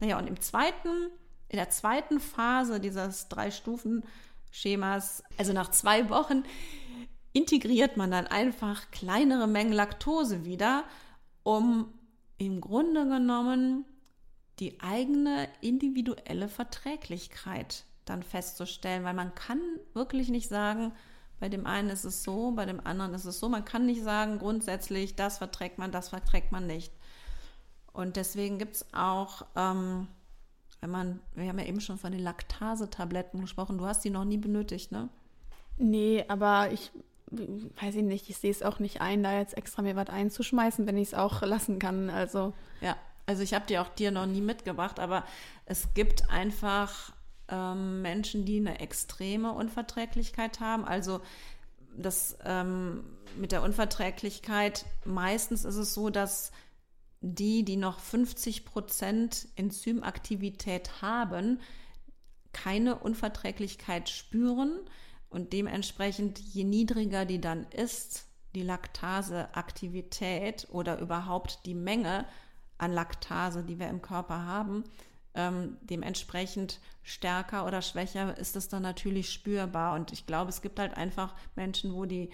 Naja, 0.00 0.18
und 0.18 0.26
im 0.26 0.40
zweiten 0.40 1.10
in 1.48 1.56
der 1.56 1.70
zweiten 1.70 2.20
Phase 2.20 2.80
dieses 2.80 3.28
Drei-Stufen-Schemas, 3.28 5.22
also 5.38 5.52
nach 5.52 5.70
zwei 5.70 6.10
Wochen, 6.10 6.44
integriert 7.32 7.96
man 7.96 8.10
dann 8.10 8.26
einfach 8.26 8.90
kleinere 8.90 9.46
Mengen 9.46 9.72
Laktose 9.72 10.44
wieder, 10.44 10.84
um 11.42 11.92
im 12.36 12.60
Grunde 12.60 13.06
genommen 13.08 13.84
die 14.58 14.80
eigene 14.80 15.48
individuelle 15.60 16.48
Verträglichkeit 16.48 17.84
dann 18.04 18.22
festzustellen, 18.22 19.04
weil 19.04 19.14
man 19.14 19.34
kann 19.34 19.60
wirklich 19.94 20.28
nicht 20.28 20.48
sagen, 20.48 20.92
bei 21.40 21.48
dem 21.48 21.66
einen 21.66 21.90
ist 21.90 22.04
es 22.04 22.24
so, 22.24 22.50
bei 22.52 22.66
dem 22.66 22.84
anderen 22.84 23.14
ist 23.14 23.24
es 23.24 23.38
so. 23.38 23.48
Man 23.48 23.64
kann 23.64 23.86
nicht 23.86 24.02
sagen, 24.02 24.38
grundsätzlich, 24.38 25.14
das 25.14 25.38
verträgt 25.38 25.78
man, 25.78 25.92
das 25.92 26.08
verträgt 26.08 26.50
man 26.50 26.66
nicht. 26.66 26.92
Und 27.92 28.16
deswegen 28.16 28.58
gibt 28.58 28.76
es 28.76 28.86
auch 28.92 29.46
ähm, 29.54 30.08
wenn 30.80 30.90
man, 30.90 31.20
wir 31.34 31.48
haben 31.48 31.58
ja 31.58 31.66
eben 31.66 31.80
schon 31.80 31.98
von 31.98 32.12
den 32.12 32.22
Laktasetabletten 32.22 33.40
gesprochen, 33.40 33.78
du 33.78 33.86
hast 33.86 34.04
die 34.04 34.10
noch 34.10 34.24
nie 34.24 34.38
benötigt, 34.38 34.92
ne? 34.92 35.08
Nee, 35.76 36.24
aber 36.28 36.72
ich 36.72 36.90
weiß 37.30 37.94
ich 37.96 38.02
nicht, 38.02 38.30
ich 38.30 38.36
sehe 38.36 38.50
es 38.50 38.62
auch 38.62 38.78
nicht 38.78 39.00
ein, 39.00 39.22
da 39.22 39.38
jetzt 39.38 39.56
extra 39.56 39.82
mir 39.82 39.96
was 39.96 40.08
einzuschmeißen, 40.08 40.86
wenn 40.86 40.96
ich 40.96 41.08
es 41.08 41.14
auch 41.14 41.42
lassen 41.42 41.78
kann. 41.78 42.10
Also. 42.10 42.54
Ja, 42.80 42.96
also 43.26 43.42
ich 43.42 43.54
habe 43.54 43.66
die 43.68 43.78
auch 43.78 43.88
dir 43.88 44.10
noch 44.10 44.26
nie 44.26 44.40
mitgebracht, 44.40 44.98
aber 44.98 45.24
es 45.66 45.92
gibt 45.94 46.30
einfach 46.30 47.12
ähm, 47.48 48.02
Menschen, 48.02 48.44
die 48.44 48.58
eine 48.58 48.80
extreme 48.80 49.52
Unverträglichkeit 49.52 50.60
haben. 50.60 50.84
Also 50.84 51.20
das 51.96 52.38
ähm, 52.44 53.04
mit 53.36 53.52
der 53.52 53.62
Unverträglichkeit, 53.62 54.86
meistens 55.04 55.64
ist 55.64 55.76
es 55.76 55.94
so, 55.94 56.10
dass 56.10 56.52
die, 57.20 57.64
die 57.64 57.76
noch 57.76 58.00
50 58.00 58.64
Prozent 58.64 59.48
Enzymaktivität 59.56 61.02
haben, 61.02 61.60
keine 62.52 62.98
Unverträglichkeit 62.98 64.08
spüren 64.08 64.78
und 65.28 65.52
dementsprechend 65.52 66.38
je 66.38 66.64
niedriger 66.64 67.24
die 67.24 67.40
dann 67.40 67.66
ist, 67.70 68.26
die 68.54 68.62
Laktaseaktivität 68.62 70.68
oder 70.70 71.00
überhaupt 71.00 71.66
die 71.66 71.74
Menge 71.74 72.24
an 72.78 72.92
Laktase, 72.92 73.64
die 73.64 73.78
wir 73.78 73.88
im 73.88 74.00
Körper 74.00 74.46
haben, 74.46 74.84
ähm, 75.34 75.76
dementsprechend 75.82 76.80
stärker 77.02 77.66
oder 77.66 77.82
schwächer 77.82 78.38
ist 78.38 78.56
es 78.56 78.68
dann 78.68 78.82
natürlich 78.82 79.30
spürbar. 79.30 79.94
Und 79.94 80.12
ich 80.12 80.26
glaube, 80.26 80.48
es 80.48 80.62
gibt 80.62 80.78
halt 80.78 80.96
einfach 80.96 81.34
Menschen, 81.54 81.94
wo 81.94 82.06
die 82.06 82.30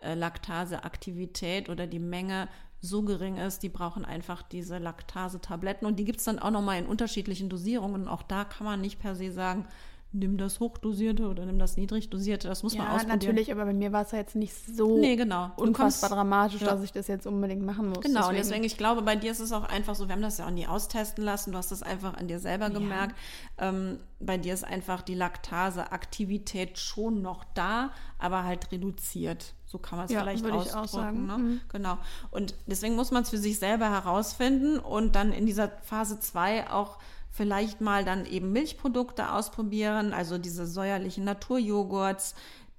äh, 0.00 0.14
Laktaseaktivität 0.14 1.68
oder 1.68 1.86
die 1.86 1.98
Menge 1.98 2.48
so 2.80 3.02
gering 3.02 3.36
ist, 3.36 3.62
die 3.62 3.68
brauchen 3.68 4.04
einfach 4.04 4.42
diese 4.42 4.78
Laktase-Tabletten 4.78 5.86
und 5.86 5.96
die 5.96 6.04
gibt 6.04 6.20
es 6.20 6.24
dann 6.24 6.38
auch 6.38 6.50
nochmal 6.50 6.78
in 6.78 6.86
unterschiedlichen 6.86 7.48
Dosierungen. 7.48 8.06
Auch 8.06 8.22
da 8.22 8.44
kann 8.44 8.64
man 8.64 8.80
nicht 8.80 9.00
per 9.00 9.16
se 9.16 9.32
sagen, 9.32 9.66
nimm 10.12 10.38
das 10.38 10.58
hochdosierte 10.58 11.28
oder 11.28 11.44
nimm 11.44 11.58
das 11.58 11.76
niedrig 11.76 12.08
dosierte. 12.08 12.48
Das 12.48 12.62
muss 12.62 12.74
ja, 12.74 12.80
man 12.80 12.88
ausprobieren. 12.88 13.18
natürlich, 13.18 13.52
aber 13.52 13.66
bei 13.66 13.74
mir 13.74 13.92
war 13.92 14.02
es 14.02 14.12
ja 14.12 14.18
jetzt 14.18 14.36
nicht 14.36 14.54
so 14.54 14.98
nee, 14.98 15.16
genau. 15.16 15.50
unfassbar 15.56 16.08
dramatisch, 16.10 16.62
ja. 16.62 16.68
dass 16.68 16.82
ich 16.82 16.92
das 16.92 17.08
jetzt 17.08 17.26
unbedingt 17.26 17.62
machen 17.62 17.90
muss. 17.90 18.00
Genau, 18.00 18.20
deswegen. 18.20 18.28
und 18.28 18.36
deswegen, 18.36 18.64
ich 18.64 18.78
glaube, 18.78 19.02
bei 19.02 19.16
dir 19.16 19.30
ist 19.30 19.40
es 19.40 19.52
auch 19.52 19.64
einfach 19.64 19.94
so, 19.94 20.08
wir 20.08 20.14
haben 20.14 20.22
das 20.22 20.38
ja 20.38 20.46
auch 20.46 20.50
nie 20.50 20.66
austesten 20.66 21.24
lassen, 21.24 21.52
du 21.52 21.58
hast 21.58 21.70
das 21.70 21.82
einfach 21.82 22.14
an 22.14 22.26
dir 22.26 22.40
selber 22.40 22.70
gemerkt. 22.70 23.16
Ja. 23.58 23.68
Ähm, 23.68 23.98
bei 24.18 24.38
dir 24.38 24.54
ist 24.54 24.64
einfach 24.64 25.02
die 25.02 25.14
Laktaseaktivität 25.14 26.78
schon 26.78 27.20
noch 27.20 27.44
da, 27.54 27.90
aber 28.18 28.44
halt 28.44 28.72
reduziert. 28.72 29.54
So 29.66 29.76
kann 29.76 29.98
man 29.98 30.06
es 30.06 30.12
ja, 30.12 30.20
vielleicht 30.20 30.42
würde 30.42 30.56
ausdrücken. 30.56 30.84
Ich 30.84 30.90
auch 30.90 30.92
sagen. 30.92 31.26
Ne? 31.26 31.38
Mhm. 31.38 31.60
Genau. 31.68 31.98
Und 32.30 32.54
deswegen 32.66 32.96
muss 32.96 33.10
man 33.10 33.24
es 33.24 33.30
für 33.30 33.36
sich 33.36 33.58
selber 33.58 33.90
herausfinden 33.90 34.78
und 34.78 35.14
dann 35.14 35.32
in 35.32 35.44
dieser 35.44 35.68
Phase 35.82 36.18
2 36.18 36.70
auch 36.70 36.98
vielleicht 37.30 37.80
mal 37.80 38.04
dann 38.04 38.26
eben 38.26 38.52
Milchprodukte 38.52 39.32
ausprobieren, 39.32 40.12
also 40.12 40.38
diese 40.38 40.66
säuerlichen 40.66 41.24
Naturjoghurts, 41.24 42.34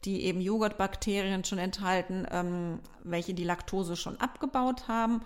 die 0.05 0.23
eben 0.23 0.41
Joghurtbakterien 0.41 1.43
schon 1.43 1.59
enthalten, 1.59 2.25
ähm, 2.31 2.79
welche 3.03 3.33
die 3.33 3.43
Laktose 3.43 3.95
schon 3.95 4.19
abgebaut 4.19 4.87
haben 4.87 5.21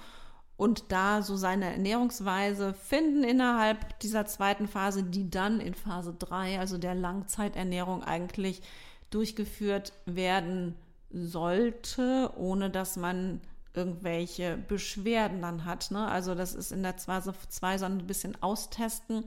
und 0.57 0.91
da 0.91 1.21
so 1.21 1.35
seine 1.35 1.71
Ernährungsweise 1.73 2.73
finden 2.73 3.23
innerhalb 3.23 3.99
dieser 3.99 4.25
zweiten 4.25 4.67
Phase, 4.67 5.03
die 5.03 5.29
dann 5.29 5.59
in 5.59 5.73
Phase 5.73 6.15
3, 6.17 6.59
also 6.59 6.77
der 6.77 6.95
Langzeiternährung 6.95 8.03
eigentlich 8.03 8.61
durchgeführt 9.09 9.93
werden 10.05 10.75
sollte, 11.11 12.31
ohne 12.35 12.69
dass 12.69 12.97
man 12.97 13.41
irgendwelche 13.73 14.57
Beschwerden 14.57 15.41
dann 15.41 15.65
hat. 15.65 15.91
Ne? 15.91 16.07
Also 16.07 16.35
das 16.35 16.53
ist 16.53 16.71
in 16.71 16.83
der 16.83 16.97
Phase 16.97 17.33
2 17.49 17.77
so 17.79 17.85
ein 17.85 18.05
bisschen 18.05 18.41
austesten, 18.41 19.25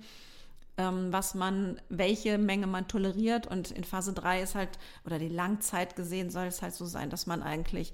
ähm, 0.76 1.12
was 1.12 1.35
man, 1.35 1.80
welche 1.88 2.38
Menge 2.38 2.66
man 2.66 2.88
toleriert. 2.88 3.46
Und 3.46 3.70
in 3.70 3.85
Phase 3.85 4.12
3 4.12 4.42
ist 4.42 4.54
halt, 4.54 4.78
oder 5.04 5.18
die 5.18 5.28
Langzeit 5.28 5.96
gesehen, 5.96 6.30
soll 6.30 6.46
es 6.46 6.62
halt 6.62 6.74
so 6.74 6.87
sein, 6.87 7.11
dass 7.11 7.26
man 7.26 7.42
eigentlich 7.42 7.92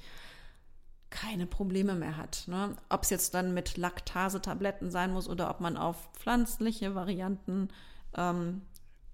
keine 1.11 1.47
Probleme 1.47 1.95
mehr 1.95 2.17
hat. 2.17 2.45
Ne? 2.47 2.77
Ob 2.89 3.03
es 3.03 3.11
jetzt 3.11 3.35
dann 3.35 3.55
mit 3.55 3.77
Laktasetabletten 3.77 4.91
sein 4.91 5.13
muss 5.13 5.29
oder 5.29 5.51
ob 5.51 5.61
man 5.61 5.77
auf 5.77 6.09
pflanzliche 6.15 6.95
Varianten 6.95 7.69
ähm, 8.17 8.63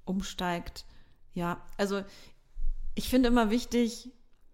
umsteigt. 0.04 0.86
Ja, 1.34 1.60
also 1.76 2.02
ich 2.94 3.08
finde 3.08 3.28
immer 3.28 3.50
wichtig, 3.50 4.10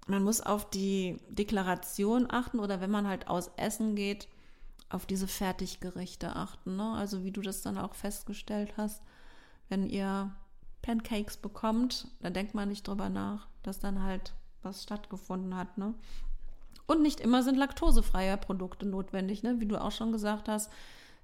man 0.07 0.23
muss 0.23 0.40
auf 0.40 0.69
die 0.69 1.19
Deklaration 1.29 2.27
achten 2.31 2.59
oder 2.59 2.81
wenn 2.81 2.90
man 2.90 3.09
halt 3.09 3.29
aus 3.29 3.51
Essen 3.57 3.97
geht, 3.97 4.29
auf 4.90 5.07
diese 5.07 5.27
Fertiggerichte 5.27 6.37
achten. 6.37 6.77
Ne? 6.77 6.93
Also 6.93 7.25
wie 7.25 7.33
du 7.33 7.40
das 7.40 7.62
dann 7.62 7.79
auch 7.79 7.95
festgestellt 7.95 8.75
hast, 8.77 9.03
wenn 9.69 9.88
ihr 9.88 10.31
Pancakes 10.83 11.38
bekommt, 11.38 12.09
dann 12.21 12.35
denkt 12.35 12.55
man 12.55 12.69
nicht 12.69 12.87
drüber 12.87 13.09
nach, 13.09 13.49
dass 13.62 13.79
dann 13.79 14.03
halt 14.03 14.35
was 14.62 14.83
stattgefunden 14.83 15.57
hat. 15.57 15.79
Ne? 15.79 15.95
Und 16.87 17.01
nicht 17.01 17.21
immer 17.21 17.43
sind 17.43 17.57
laktosefreie 17.57 18.37
Produkte 18.37 18.87
notwendig, 18.87 19.43
ne? 19.43 19.59
wie 19.59 19.67
du 19.67 19.81
auch 19.81 19.93
schon 19.93 20.12
gesagt 20.12 20.49
hast. 20.49 20.71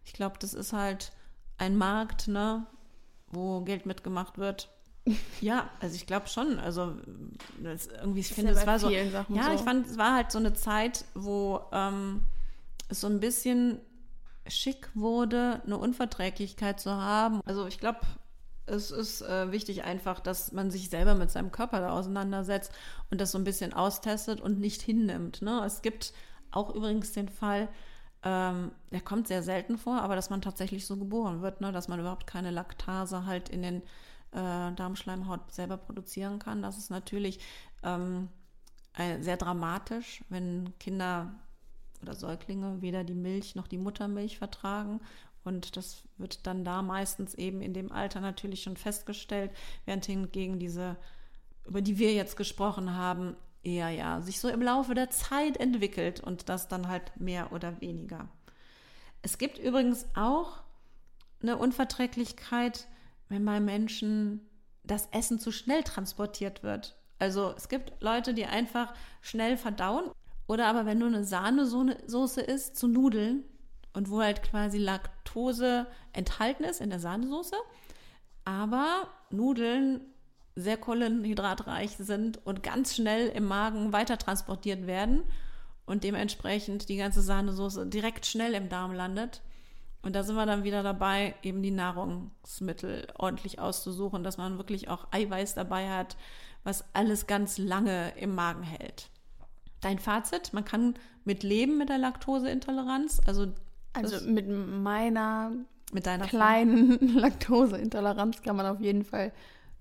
Ich 0.04 0.14
glaube, 0.14 0.36
das 0.38 0.54
ist 0.54 0.72
halt 0.72 1.12
ein 1.58 1.76
Markt, 1.76 2.28
ne? 2.28 2.66
wo 3.28 3.60
Geld 3.60 3.84
mitgemacht 3.84 4.38
wird 4.38 4.70
ja, 5.40 5.68
also 5.80 5.94
ich 5.94 6.06
glaube 6.06 6.28
schon. 6.28 6.58
Also 6.58 6.94
irgendwie, 7.62 8.20
ich 8.20 8.28
finde, 8.28 8.52
es 8.52 8.66
war 8.66 8.78
so. 8.78 8.90
Ja, 8.90 9.24
so. 9.24 9.52
ich 9.52 9.60
fand, 9.60 9.86
es 9.86 9.98
war 9.98 10.14
halt 10.14 10.32
so 10.32 10.38
eine 10.38 10.54
Zeit, 10.54 11.04
wo 11.14 11.60
ähm, 11.72 12.22
es 12.88 13.00
so 13.00 13.06
ein 13.06 13.20
bisschen 13.20 13.80
schick 14.46 14.88
wurde, 14.94 15.60
eine 15.64 15.78
Unverträglichkeit 15.78 16.80
zu 16.80 16.90
haben. 16.90 17.40
Also 17.44 17.66
ich 17.66 17.78
glaube, 17.78 18.00
es 18.66 18.90
ist 18.90 19.22
äh, 19.22 19.50
wichtig 19.52 19.84
einfach, 19.84 20.20
dass 20.20 20.52
man 20.52 20.70
sich 20.70 20.90
selber 20.90 21.14
mit 21.14 21.30
seinem 21.30 21.52
Körper 21.52 21.80
da 21.80 21.90
auseinandersetzt 21.90 22.72
und 23.10 23.20
das 23.20 23.32
so 23.32 23.38
ein 23.38 23.44
bisschen 23.44 23.72
austestet 23.72 24.40
und 24.40 24.60
nicht 24.60 24.82
hinnimmt. 24.82 25.42
Ne? 25.42 25.62
Es 25.64 25.82
gibt 25.82 26.12
auch 26.50 26.74
übrigens 26.74 27.12
den 27.12 27.28
Fall, 27.28 27.68
ähm, 28.22 28.72
der 28.92 29.00
kommt 29.00 29.28
sehr 29.28 29.42
selten 29.42 29.78
vor, 29.78 30.00
aber 30.00 30.14
dass 30.14 30.30
man 30.30 30.42
tatsächlich 30.42 30.86
so 30.86 30.96
geboren 30.96 31.42
wird, 31.42 31.60
ne? 31.60 31.72
dass 31.72 31.88
man 31.88 32.00
überhaupt 32.00 32.26
keine 32.26 32.50
Laktase 32.50 33.26
halt 33.26 33.48
in 33.48 33.62
den 33.62 33.82
äh, 34.32 34.72
Darmschleimhaut 34.72 35.52
selber 35.52 35.76
produzieren 35.76 36.38
kann. 36.38 36.62
Das 36.62 36.78
ist 36.78 36.90
natürlich 36.90 37.40
ähm, 37.82 38.28
sehr 39.20 39.36
dramatisch, 39.36 40.24
wenn 40.28 40.74
Kinder 40.78 41.32
oder 42.02 42.14
Säuglinge 42.14 42.82
weder 42.82 43.04
die 43.04 43.14
Milch 43.14 43.54
noch 43.54 43.68
die 43.68 43.78
Muttermilch 43.78 44.38
vertragen. 44.38 45.00
Und 45.44 45.76
das 45.76 46.02
wird 46.18 46.46
dann 46.46 46.64
da 46.64 46.82
meistens 46.82 47.34
eben 47.34 47.62
in 47.62 47.72
dem 47.72 47.92
Alter 47.92 48.20
natürlich 48.20 48.62
schon 48.62 48.76
festgestellt, 48.76 49.52
während 49.84 50.04
hingegen 50.06 50.58
diese, 50.58 50.96
über 51.66 51.80
die 51.80 51.98
wir 51.98 52.12
jetzt 52.12 52.36
gesprochen 52.36 52.94
haben, 52.94 53.36
eher 53.62 53.90
ja 53.90 54.20
sich 54.20 54.40
so 54.40 54.48
im 54.48 54.62
Laufe 54.62 54.94
der 54.94 55.10
Zeit 55.10 55.56
entwickelt 55.58 56.20
und 56.20 56.48
das 56.48 56.68
dann 56.68 56.88
halt 56.88 57.18
mehr 57.18 57.52
oder 57.52 57.80
weniger. 57.80 58.28
Es 59.22 59.38
gibt 59.38 59.58
übrigens 59.58 60.06
auch 60.14 60.62
eine 61.42 61.56
Unverträglichkeit, 61.56 62.86
wenn 63.30 63.44
bei 63.46 63.60
Menschen 63.60 64.46
das 64.84 65.08
Essen 65.12 65.38
zu 65.38 65.52
schnell 65.52 65.82
transportiert 65.82 66.62
wird. 66.62 66.96
Also 67.18 67.54
es 67.56 67.68
gibt 67.68 68.02
Leute, 68.02 68.34
die 68.34 68.44
einfach 68.44 68.92
schnell 69.22 69.56
verdauen. 69.56 70.10
Oder 70.46 70.66
aber 70.66 70.84
wenn 70.84 70.98
nur 70.98 71.08
eine 71.08 71.24
Sahnesoße 71.24 72.40
ist 72.40 72.76
zu 72.76 72.88
Nudeln 72.88 73.44
und 73.92 74.10
wo 74.10 74.20
halt 74.20 74.42
quasi 74.42 74.78
Laktose 74.78 75.86
enthalten 76.12 76.64
ist 76.64 76.80
in 76.80 76.90
der 76.90 76.98
Sahnesoße, 76.98 77.54
aber 78.44 79.06
Nudeln 79.30 80.00
sehr 80.56 80.76
kohlenhydratreich 80.76 81.92
sind 81.98 82.44
und 82.44 82.64
ganz 82.64 82.96
schnell 82.96 83.28
im 83.28 83.44
Magen 83.44 83.92
weiter 83.92 84.18
transportiert 84.18 84.88
werden 84.88 85.22
und 85.86 86.02
dementsprechend 86.02 86.88
die 86.88 86.96
ganze 86.96 87.22
Sahnesoße 87.22 87.86
direkt 87.86 88.26
schnell 88.26 88.54
im 88.54 88.68
Darm 88.68 88.92
landet, 88.92 89.42
und 90.02 90.14
da 90.14 90.22
sind 90.22 90.36
wir 90.36 90.46
dann 90.46 90.64
wieder 90.64 90.82
dabei, 90.82 91.34
eben 91.42 91.62
die 91.62 91.70
Nahrungsmittel 91.70 93.06
ordentlich 93.18 93.58
auszusuchen, 93.58 94.24
dass 94.24 94.38
man 94.38 94.56
wirklich 94.56 94.88
auch 94.88 95.06
Eiweiß 95.10 95.54
dabei 95.54 95.90
hat, 95.90 96.16
was 96.64 96.84
alles 96.94 97.26
ganz 97.26 97.58
lange 97.58 98.12
im 98.16 98.34
Magen 98.34 98.62
hält. 98.62 99.10
Dein 99.80 99.98
Fazit, 99.98 100.52
man 100.52 100.64
kann 100.64 100.94
mit 101.24 101.42
leben 101.42 101.78
mit 101.78 101.88
der 101.88 101.98
Laktoseintoleranz, 101.98 103.20
also 103.26 103.52
also 103.92 104.24
mit 104.30 104.48
meiner 104.48 105.52
mit 105.92 106.06
deiner 106.06 106.26
kleinen 106.26 107.14
Laktoseintoleranz 107.18 108.42
kann 108.42 108.56
man 108.56 108.66
auf 108.66 108.80
jeden 108.80 109.04
Fall 109.04 109.32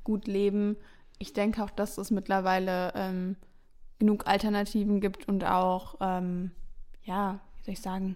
gut 0.03 0.27
leben. 0.27 0.77
Ich 1.19 1.33
denke 1.33 1.63
auch, 1.63 1.69
dass 1.69 1.97
es 1.97 2.09
mittlerweile 2.09 2.91
ähm, 2.95 3.35
genug 3.99 4.25
Alternativen 4.25 5.01
gibt 5.01 5.27
und 5.27 5.43
auch, 5.45 5.97
ähm, 6.01 6.51
ja, 7.03 7.39
wie 7.57 7.63
soll 7.63 7.73
ich 7.73 7.81
sagen, 7.81 8.15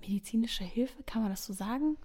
medizinische 0.00 0.64
Hilfe, 0.64 1.02
kann 1.04 1.22
man 1.22 1.30
das 1.30 1.44
so 1.44 1.52
sagen? 1.52 1.96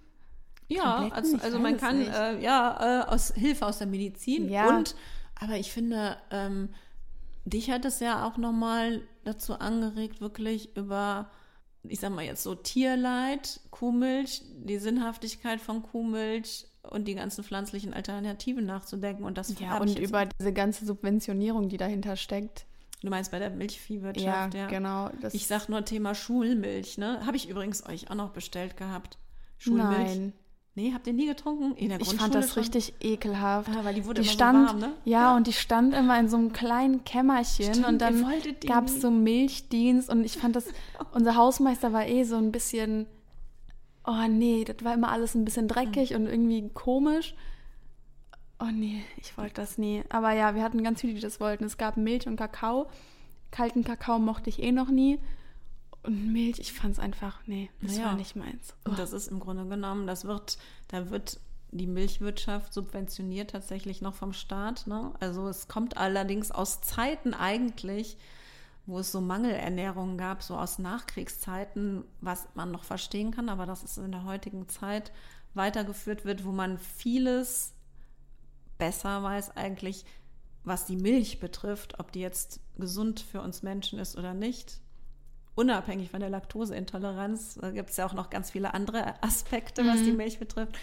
Ja, 0.68 1.08
also, 1.10 1.36
also 1.38 1.58
man 1.58 1.76
kann 1.76 2.00
äh, 2.00 2.40
ja 2.40 3.02
äh, 3.02 3.04
aus 3.06 3.32
Hilfe 3.34 3.66
aus 3.66 3.78
der 3.78 3.86
Medizin 3.86 4.48
ja. 4.48 4.76
und 4.76 4.94
aber 5.34 5.56
ich 5.56 5.72
finde, 5.72 6.16
ähm, 6.30 6.70
dich 7.44 7.70
hat 7.70 7.84
es 7.84 8.00
ja 8.00 8.26
auch 8.26 8.36
nochmal 8.38 9.02
dazu 9.24 9.54
angeregt, 9.54 10.20
wirklich 10.20 10.76
über, 10.76 11.30
ich 11.82 12.00
sag 12.00 12.12
mal 12.12 12.24
jetzt 12.24 12.42
so 12.42 12.54
Tierleid, 12.54 13.60
Kuhmilch, 13.70 14.42
die 14.64 14.78
Sinnhaftigkeit 14.78 15.60
von 15.60 15.82
Kuhmilch 15.82 16.66
und 16.82 17.06
die 17.08 17.14
ganzen 17.14 17.44
pflanzlichen 17.44 17.94
Alternativen 17.94 18.64
nachzudenken 18.64 19.24
und 19.24 19.38
das 19.38 19.58
ja 19.58 19.78
und 19.78 19.98
über 19.98 20.26
diese 20.26 20.52
ganze 20.52 20.86
Subventionierung, 20.86 21.68
die 21.68 21.78
dahinter 21.78 22.16
steckt. 22.16 22.66
Du 23.04 23.10
meinst 23.10 23.30
bei 23.30 23.38
der 23.38 23.50
Milchviehwirtschaft, 23.50 24.54
ja. 24.54 24.60
ja. 24.60 24.66
genau. 24.66 25.10
ich 25.32 25.46
sag 25.46 25.68
nur 25.68 25.84
Thema 25.84 26.14
Schulmilch, 26.14 26.96
ne? 26.96 27.24
Habe 27.26 27.36
ich 27.36 27.50
übrigens 27.50 27.84
euch 27.86 28.10
auch 28.10 28.14
noch 28.14 28.30
bestellt 28.30 28.78
gehabt. 28.78 29.18
Schulmilch. 29.58 30.16
Nein. 30.16 30.32
Nee, 30.74 30.92
habt 30.94 31.06
ihr 31.06 31.12
nie 31.12 31.26
getrunken? 31.26 31.76
In 31.76 31.90
der 31.90 32.00
ich 32.00 32.14
fand 32.14 32.34
das 32.34 32.54
schon? 32.54 32.62
richtig 32.62 32.94
ekelhaft. 33.00 33.68
Ah, 33.70 33.84
weil 33.84 33.94
die 33.94 34.06
wurde 34.06 34.22
die 34.22 34.26
immer 34.26 34.34
stand, 34.34 34.68
so 34.70 34.74
warm, 34.74 34.80
ne? 34.80 34.92
Ja, 35.04 35.20
ja, 35.20 35.36
und 35.36 35.46
die 35.46 35.52
stand 35.52 35.94
immer 35.94 36.18
in 36.18 36.28
so 36.28 36.38
einem 36.38 36.54
kleinen 36.54 37.04
Kämmerchen 37.04 37.74
Stimmt, 37.74 37.86
und 37.86 37.98
dann 38.00 38.26
gab 38.66 38.86
es 38.86 39.02
so 39.02 39.10
Milchdienst 39.10 40.08
und 40.08 40.24
ich 40.24 40.38
fand 40.38 40.56
das, 40.56 40.64
unser 41.12 41.36
Hausmeister 41.36 41.92
war 41.92 42.06
eh 42.06 42.24
so 42.24 42.36
ein 42.36 42.52
bisschen, 42.52 43.06
oh 44.06 44.26
nee, 44.30 44.64
das 44.64 44.82
war 44.82 44.94
immer 44.94 45.12
alles 45.12 45.34
ein 45.34 45.44
bisschen 45.44 45.68
dreckig 45.68 46.10
mhm. 46.10 46.16
und 46.16 46.26
irgendwie 46.26 46.70
komisch. 46.70 47.34
Oh 48.58 48.70
nee, 48.72 49.02
ich 49.16 49.36
wollte 49.36 49.54
das 49.54 49.78
nie. 49.78 50.04
Aber 50.08 50.32
ja, 50.32 50.54
wir 50.54 50.62
hatten 50.62 50.82
ganz 50.82 51.00
viele, 51.00 51.14
die 51.14 51.20
das 51.20 51.40
wollten. 51.40 51.64
Es 51.64 51.76
gab 51.76 51.96
Milch 51.96 52.26
und 52.26 52.36
Kakao. 52.36 52.88
Kalten 53.50 53.84
Kakao 53.84 54.18
mochte 54.18 54.50
ich 54.50 54.62
eh 54.62 54.72
noch 54.72 54.88
nie. 54.88 55.18
Und 56.02 56.32
Milch, 56.32 56.58
ich 56.58 56.72
fand 56.72 56.92
es 56.92 56.98
einfach, 56.98 57.40
nee, 57.46 57.70
das 57.80 57.92
naja. 57.96 58.06
war 58.06 58.16
nicht 58.16 58.36
meins. 58.36 58.74
Oh. 58.84 58.90
Und 58.90 58.98
das 58.98 59.12
ist 59.12 59.28
im 59.28 59.40
Grunde 59.40 59.66
genommen, 59.66 60.06
das 60.06 60.24
wird, 60.24 60.58
da 60.88 61.10
wird 61.10 61.40
die 61.70 61.86
Milchwirtschaft 61.86 62.72
subventioniert 62.72 63.50
tatsächlich 63.50 64.00
noch 64.00 64.14
vom 64.14 64.32
Staat. 64.32 64.86
Ne? 64.86 65.12
Also 65.20 65.48
es 65.48 65.66
kommt 65.66 65.96
allerdings 65.96 66.50
aus 66.50 66.80
Zeiten 66.82 67.34
eigentlich, 67.34 68.16
wo 68.86 68.98
es 68.98 69.10
so 69.10 69.20
Mangelernährung 69.20 70.18
gab, 70.18 70.42
so 70.42 70.56
aus 70.56 70.78
Nachkriegszeiten, 70.78 72.04
was 72.20 72.48
man 72.54 72.70
noch 72.70 72.84
verstehen 72.84 73.30
kann, 73.32 73.48
aber 73.48 73.66
das 73.66 73.82
ist 73.82 73.96
in 73.96 74.12
der 74.12 74.24
heutigen 74.24 74.68
Zeit 74.68 75.10
weitergeführt 75.54 76.24
wird, 76.24 76.44
wo 76.44 76.52
man 76.52 76.78
vieles 76.78 77.73
besser 78.78 79.22
weiß 79.22 79.56
eigentlich, 79.56 80.04
was 80.64 80.86
die 80.86 80.96
Milch 80.96 81.40
betrifft, 81.40 81.98
ob 81.98 82.12
die 82.12 82.20
jetzt 82.20 82.60
gesund 82.78 83.20
für 83.20 83.40
uns 83.40 83.62
Menschen 83.62 83.98
ist 83.98 84.16
oder 84.16 84.34
nicht. 84.34 84.80
Unabhängig 85.54 86.10
von 86.10 86.20
der 86.20 86.30
Laktoseintoleranz 86.30 87.60
gibt 87.74 87.90
es 87.90 87.96
ja 87.96 88.06
auch 88.06 88.14
noch 88.14 88.30
ganz 88.30 88.50
viele 88.50 88.74
andere 88.74 89.22
Aspekte, 89.22 89.86
was 89.86 90.00
mhm. 90.00 90.04
die 90.04 90.12
Milch 90.12 90.38
betrifft. 90.38 90.76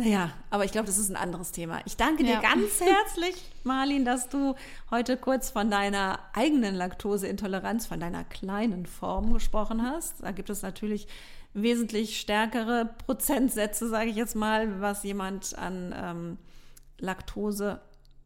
Naja, 0.00 0.30
aber 0.50 0.64
ich 0.64 0.70
glaube, 0.70 0.86
das 0.86 0.96
ist 0.96 1.10
ein 1.10 1.16
anderes 1.16 1.50
Thema. 1.50 1.80
Ich 1.84 1.96
danke 1.96 2.22
dir 2.22 2.34
ja. 2.34 2.40
ganz 2.40 2.80
herzlich, 2.80 3.34
Marlin, 3.64 4.04
dass 4.04 4.28
du 4.28 4.54
heute 4.92 5.16
kurz 5.16 5.50
von 5.50 5.70
deiner 5.70 6.20
eigenen 6.34 6.76
Laktoseintoleranz, 6.76 7.86
von 7.86 7.98
deiner 7.98 8.22
kleinen 8.22 8.86
Form 8.86 9.32
gesprochen 9.34 9.82
hast. 9.82 10.22
Da 10.22 10.30
gibt 10.30 10.50
es 10.50 10.62
natürlich 10.62 11.08
wesentlich 11.52 12.20
stärkere 12.20 12.94
Prozentsätze, 13.06 13.88
sage 13.88 14.10
ich 14.10 14.16
jetzt 14.16 14.36
mal, 14.36 14.80
was 14.80 15.02
jemand 15.02 15.58
an 15.58 15.92
ähm, 15.96 16.38
Laktose 16.98 17.80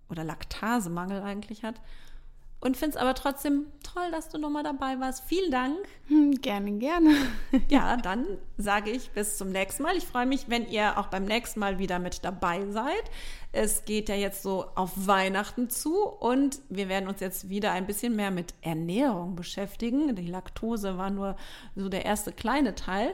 oder 0.09 0.25
Laktasemangel 0.25 1.23
eigentlich 1.23 1.65
hat. 1.65 1.81
Und 2.65 2.77
finde 2.77 2.97
es 2.97 3.03
aber 3.03 3.15
trotzdem 3.15 3.67
toll, 3.83 4.13
dass 4.13 4.29
du 4.29 4.39
nochmal 4.39 4.63
dabei 4.63 5.01
warst. 5.01 5.25
Vielen 5.25 5.51
Dank. 5.51 5.77
Hm, 6.07 6.41
gerne, 6.41 6.71
gerne. 6.79 7.11
ja, 7.69 7.97
dann 7.97 8.25
sage 8.57 8.93
ich 8.93 9.11
bis 9.11 9.37
zum 9.37 9.51
nächsten 9.51 9.83
Mal. 9.83 9.97
Ich 9.97 10.05
freue 10.05 10.27
mich, 10.27 10.49
wenn 10.49 10.69
ihr 10.69 10.97
auch 10.97 11.09
beim 11.09 11.25
nächsten 11.25 11.59
Mal 11.59 11.81
wieder 11.81 11.99
mit 11.99 12.25
dabei 12.25 12.65
seid. 12.71 13.03
Es 13.51 13.85
geht 13.85 14.09
ja 14.09 14.15
jetzt 14.15 14.45
so 14.45 14.65
auf 14.77 14.93
Weihnachten 14.95 15.71
zu 15.71 16.05
und 16.07 16.61
wir 16.69 16.89
werden 16.89 17.09
uns 17.09 17.19
jetzt 17.19 17.49
wieder 17.49 17.73
ein 17.73 17.89
bisschen 17.89 18.15
mehr 18.15 18.31
mit 18.31 18.55
Ernährung 18.61 19.35
beschäftigen. 19.35 20.15
Die 20.15 20.29
Laktose 20.29 20.97
war 20.97 21.11
nur 21.11 21.35
so 21.75 21.89
der 21.89 22.05
erste 22.05 22.31
kleine 22.31 22.77
Teil. 22.77 23.13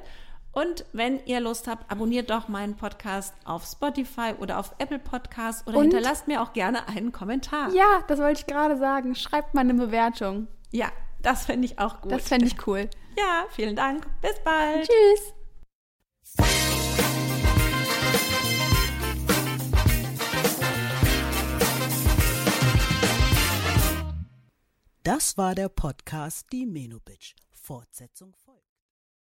Und 0.53 0.85
wenn 0.93 1.25
ihr 1.27 1.41
Lust 1.41 1.69
habt, 1.69 1.91
abonniert 1.91 2.31
doch 2.31 2.49
meinen 2.49 2.75
Podcast 2.77 3.35
auf 3.45 3.65
Spotify 3.65 4.35
oder 4.41 4.59
auf 4.59 4.75
Apple 4.79 4.99
Podcasts 4.99 5.67
oder 5.67 5.77
und? 5.79 5.83
hinterlasst 5.85 6.27
mir 6.27 6.43
auch 6.43 6.53
gerne 6.53 6.89
einen 6.89 7.13
Kommentar. 7.13 7.71
Ja, 7.73 8.03
das 8.09 8.19
wollte 8.19 8.41
ich 8.41 8.47
gerade 8.47 8.77
sagen. 8.77 9.15
Schreibt 9.15 9.55
mal 9.55 9.61
eine 9.61 9.75
Bewertung. 9.75 10.49
Ja, 10.71 10.89
das 11.23 11.47
fände 11.47 11.67
ich 11.67 11.79
auch 11.79 12.01
gut. 12.01 12.13
Das 12.13 12.29
fände 12.29 12.47
ich 12.47 12.67
cool. 12.67 12.89
Ja, 13.19 13.47
vielen 13.51 13.75
Dank. 13.75 14.07
Bis 14.23 14.39
bald. 14.45 14.87
Tschüss. 14.89 15.35
Das 25.03 25.37
war 25.37 25.55
der 25.55 25.69
Podcast 25.69 26.47
Die 26.53 26.67
Menobitch. 26.67 27.35
Fortsetzung 27.51 28.35